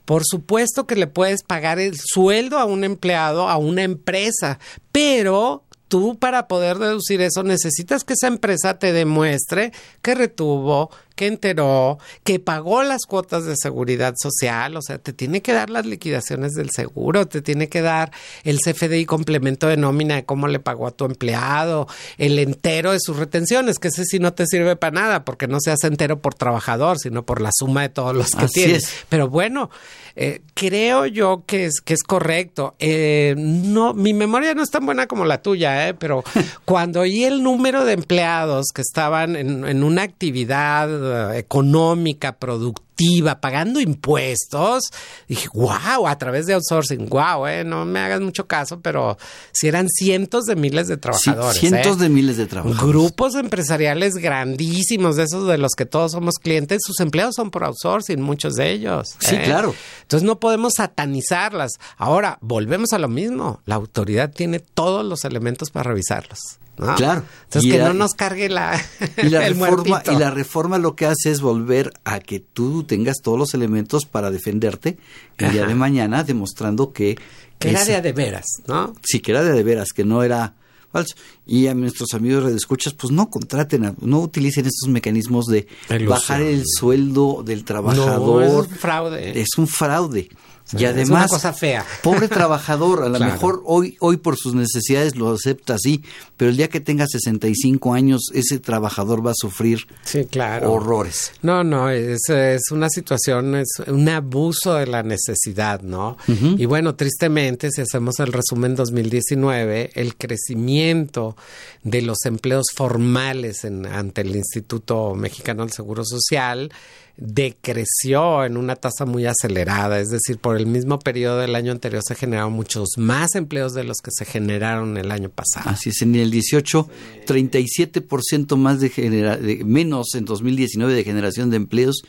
[0.04, 4.58] Por supuesto que le puedes pagar el sueldo a un empleado, a una empresa,
[4.92, 9.72] pero tú para poder deducir eso necesitas que esa empresa te demuestre
[10.02, 15.42] que retuvo, que enteró, que pagó las cuotas de seguridad social, o sea, te tiene
[15.42, 18.12] que dar las liquidaciones del seguro, te tiene que dar
[18.44, 21.88] el CFDI complemento de nómina de cómo le pagó a tu empleado,
[22.18, 25.58] el entero de sus retenciones, que ese sí no te sirve para nada, porque no
[25.58, 28.84] se hace entero por trabajador, sino por la suma de todos los que Así tienes.
[28.84, 28.94] es.
[29.08, 29.70] Pero bueno,
[30.14, 32.76] eh, creo yo que es, que es correcto.
[32.78, 35.94] Eh, no, mi memoria no es tan buena como la tuya, ¿eh?
[35.94, 36.22] pero
[36.64, 43.40] cuando oí el número de empleados que estaban en, en una actividad eh, económica, productiva,
[43.40, 44.84] pagando impuestos,
[45.28, 49.16] dije, wow, a través de outsourcing, wow, eh, no me hagas mucho caso, pero
[49.52, 51.60] si eran cientos de miles de Sí, trabajadores.
[51.60, 52.00] cientos ¿eh?
[52.00, 52.86] de miles de trabajadores.
[52.86, 57.64] Grupos empresariales grandísimos, de esos de los que todos somos clientes, sus empleados son por
[57.64, 59.14] outsourcing, muchos de ellos.
[59.20, 59.42] Sí, ¿eh?
[59.44, 59.74] claro.
[60.02, 61.72] Entonces no podemos satanizarlas.
[61.96, 63.60] Ahora, volvemos a lo mismo.
[63.64, 66.38] La autoridad tiene todos los elementos para revisarlos.
[66.78, 66.94] ¿No?
[66.94, 67.22] Claro.
[67.44, 68.80] Entonces Y que la- no nos cargue la,
[69.22, 70.12] Y la, el reforma, muertito.
[70.12, 74.06] y la reforma lo que hace es volver a que tú tengas todos los elementos
[74.06, 74.98] para defenderte
[75.38, 77.18] el día de mañana, demostrando que...
[77.58, 78.94] que era de a de veras, ¿no?
[79.02, 80.54] Sí, que era de, de veras, que no era
[80.92, 81.14] falso.
[81.46, 85.66] Y a nuestros amigos de escuchas, pues no contraten, a- no utilicen estos mecanismos de
[85.90, 86.08] Ilusión.
[86.08, 88.42] bajar el sueldo del No, trabajador.
[88.44, 89.40] es un fraude.
[89.40, 90.28] Es un fraude.
[90.76, 91.84] Y además, es una cosa fea.
[92.02, 96.02] Pobre trabajador, a lo mejor hoy, hoy por sus necesidades lo acepta así,
[96.36, 100.72] pero el día que tenga 65 años, ese trabajador va a sufrir sí, claro.
[100.72, 101.32] horrores.
[101.42, 106.16] No, no, es, es, una situación, es un abuso de la necesidad, ¿no?
[106.26, 111.36] Y bueno, tristemente, si hacemos el resumen 2019, el crecimiento
[111.82, 116.70] de los empleos formales en, ante el Instituto Mexicano del Seguro Social
[117.18, 122.00] decreció en una tasa muy acelerada, es decir, por el mismo periodo del año anterior
[122.06, 125.68] se generaron muchos más empleos de los que se generaron el año pasado.
[125.68, 126.88] Así es, en el 18,
[127.26, 132.02] 37% más de, de menos en 2019 de generación de empleos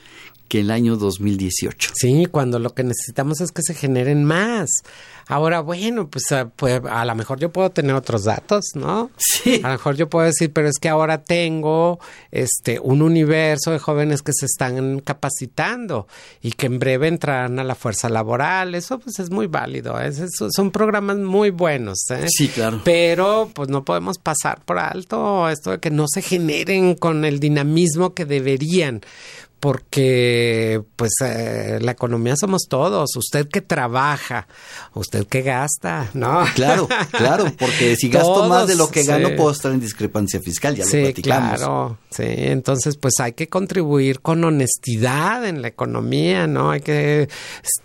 [0.49, 1.91] que el año 2018.
[1.95, 4.67] Sí, cuando lo que necesitamos es que se generen más.
[5.27, 9.11] Ahora, bueno, pues, ah, pues, a lo mejor yo puedo tener otros datos, ¿no?
[9.17, 9.61] Sí.
[9.63, 11.99] A lo mejor yo puedo decir, pero es que ahora tengo
[12.31, 16.07] este un universo de jóvenes que se están capacitando
[16.41, 18.73] y que en breve entrarán a la fuerza laboral.
[18.73, 20.01] Eso pues es muy válido.
[20.01, 20.11] ¿eh?
[20.11, 21.99] son programas muy buenos.
[22.09, 22.25] ¿eh?
[22.27, 22.81] Sí, claro.
[22.83, 27.39] Pero pues no podemos pasar por alto esto de que no se generen con el
[27.39, 29.01] dinamismo que deberían
[29.59, 34.47] porque pues eh, la economía somos todos, usted que trabaja,
[34.93, 36.45] usted que gasta, ¿no?
[36.55, 40.75] Claro, claro, porque si gasto más de lo que gano puedo estar en discrepancia fiscal,
[40.75, 46.47] ya lo sí, claro, sí, entonces pues hay que contribuir con honestidad en la economía,
[46.47, 46.71] ¿no?
[46.71, 47.29] Hay que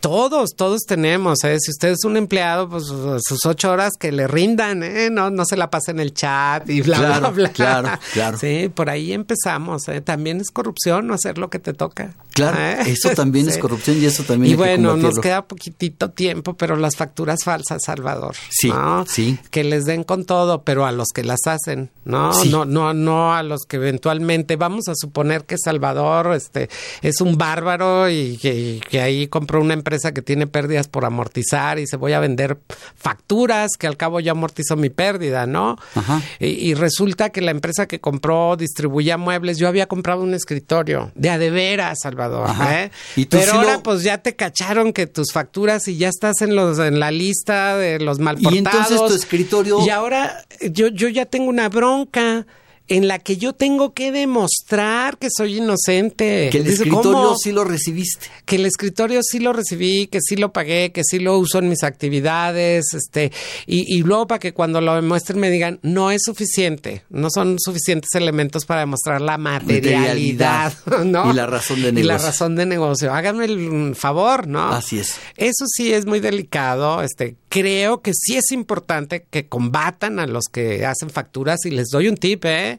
[0.01, 1.59] todos, todos tenemos, ¿eh?
[1.61, 5.11] Si usted es un empleado, pues sus ocho horas que le rindan, ¿eh?
[5.11, 7.49] No, no se la pase en el chat y bla, claro, bla, bla.
[7.51, 8.39] Claro, claro.
[8.39, 10.01] Sí, por ahí empezamos, ¿eh?
[10.01, 12.15] También es corrupción no hacer lo que te toca.
[12.35, 12.91] Claro, ¿Eh?
[12.91, 16.97] eso también es corrupción y eso también y bueno, nos queda poquitito tiempo, pero las
[16.97, 18.35] facturas falsas, Salvador.
[18.51, 19.07] Sí, ¿no?
[19.07, 19.39] sí.
[19.51, 22.33] Que les den con todo, pero a los que las hacen, ¿no?
[22.45, 26.69] No, no, no a los que eventualmente, vamos a suponer que Salvador este,
[27.03, 31.79] es un bárbaro y que, que ahí compró una empresa que tiene pérdidas por amortizar
[31.79, 32.59] y se voy a vender
[32.97, 35.77] facturas que al cabo ya amortizó mi pérdida, ¿no?
[35.95, 36.21] Ajá.
[36.41, 41.12] Y, y resulta que la empresa que compró distribuía muebles, yo había comprado un escritorio
[41.15, 42.51] de veras, Salvador.
[42.69, 42.91] ¿eh?
[43.17, 46.11] ¿Y tú Pero sí ahora lo- pues ya te cacharon que tus facturas y ya
[46.11, 48.55] estás en los en la lista de los malportados.
[48.55, 52.47] Y entonces tu escritorio Y ahora yo, yo ya tengo una bronca
[52.89, 56.49] en la que yo tengo que demostrar que soy inocente.
[56.53, 57.37] que el Dice, escritorio ¿cómo?
[57.37, 58.26] sí lo recibiste.
[58.45, 61.68] que el escritorio sí lo recibí, que sí lo pagué, que sí lo uso en
[61.70, 63.32] mis actividades, este,
[63.66, 67.59] y, y luego para que cuando lo demuestren me digan, no es suficiente, no son
[67.59, 70.72] suficientes elementos para demostrar la materialidad,
[71.05, 71.30] ¿no?
[71.30, 72.26] Y la razón de Y la negocio.
[72.26, 73.12] razón de negocio.
[73.14, 74.68] Háganme el favor, ¿no?
[74.68, 75.16] Así es.
[75.37, 77.03] Eso sí es muy delicado.
[77.03, 81.89] Este, creo que sí es importante que combatan a los que hacen facturas y les
[81.89, 82.74] doy un tip, ¿eh?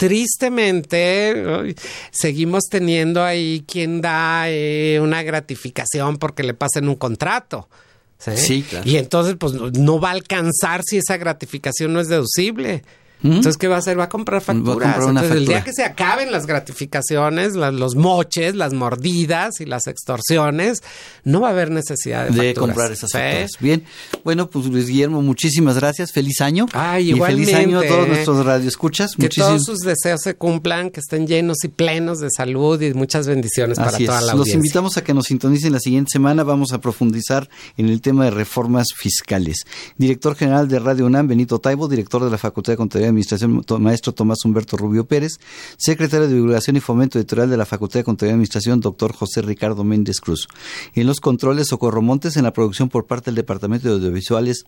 [0.00, 1.74] Tristemente,
[2.10, 7.68] seguimos teniendo ahí quien da eh, una gratificación porque le pasen un contrato.
[8.16, 8.34] ¿sí?
[8.34, 8.88] Sí, claro.
[8.88, 12.82] Y entonces, pues no va a alcanzar si esa gratificación no es deducible.
[13.22, 13.98] Entonces, ¿qué va a hacer?
[13.98, 14.72] Va a comprar facturas.
[14.94, 15.64] comprar una Entonces, el día factura.
[15.64, 20.82] que se acaben las gratificaciones, las- los moches, las mordidas y las extorsiones,
[21.24, 22.58] no va a haber necesidad de, de facturas.
[22.58, 23.18] comprar esas ¿Sí?
[23.18, 23.50] facturas.
[23.60, 23.84] Bien,
[24.24, 26.66] bueno, pues Luis Guillermo, muchísimas gracias, feliz año.
[26.72, 29.12] Ay, y feliz año a todos nuestros radioescuchas.
[29.16, 33.26] Que todos sus deseos se cumplan, que estén llenos y plenos de salud y muchas
[33.26, 34.54] bendiciones para toda la Los audiencia.
[34.56, 36.42] invitamos a que nos sintonicen la siguiente semana.
[36.42, 39.64] Vamos a profundizar en el tema de reformas fiscales.
[39.98, 44.12] Director general de Radio UNAM, Benito Taibo, director de la Facultad de Contaduría Administración, maestro
[44.12, 45.38] Tomás Humberto Rubio Pérez,
[45.76, 49.42] secretario de Divulgación y Fomento Editorial de la Facultad de Contaduría y Administración, doctor José
[49.42, 50.48] Ricardo Méndez Cruz.
[50.94, 54.64] En los controles, Socorro Montes, en la producción por parte del Departamento de Audiovisuales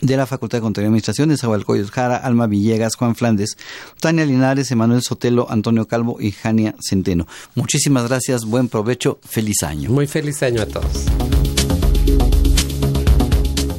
[0.00, 3.56] de la Facultad de Contaduría y Administración, Nezahualcóyotl Jara, Alma Villegas, Juan Flandes,
[4.00, 7.26] Tania Linares, Emanuel Sotelo, Antonio Calvo y Jania Centeno.
[7.54, 9.90] Muchísimas gracias, buen provecho, feliz año.
[9.90, 11.06] Muy feliz año a todos.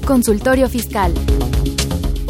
[0.06, 1.14] Consultorio Fiscal.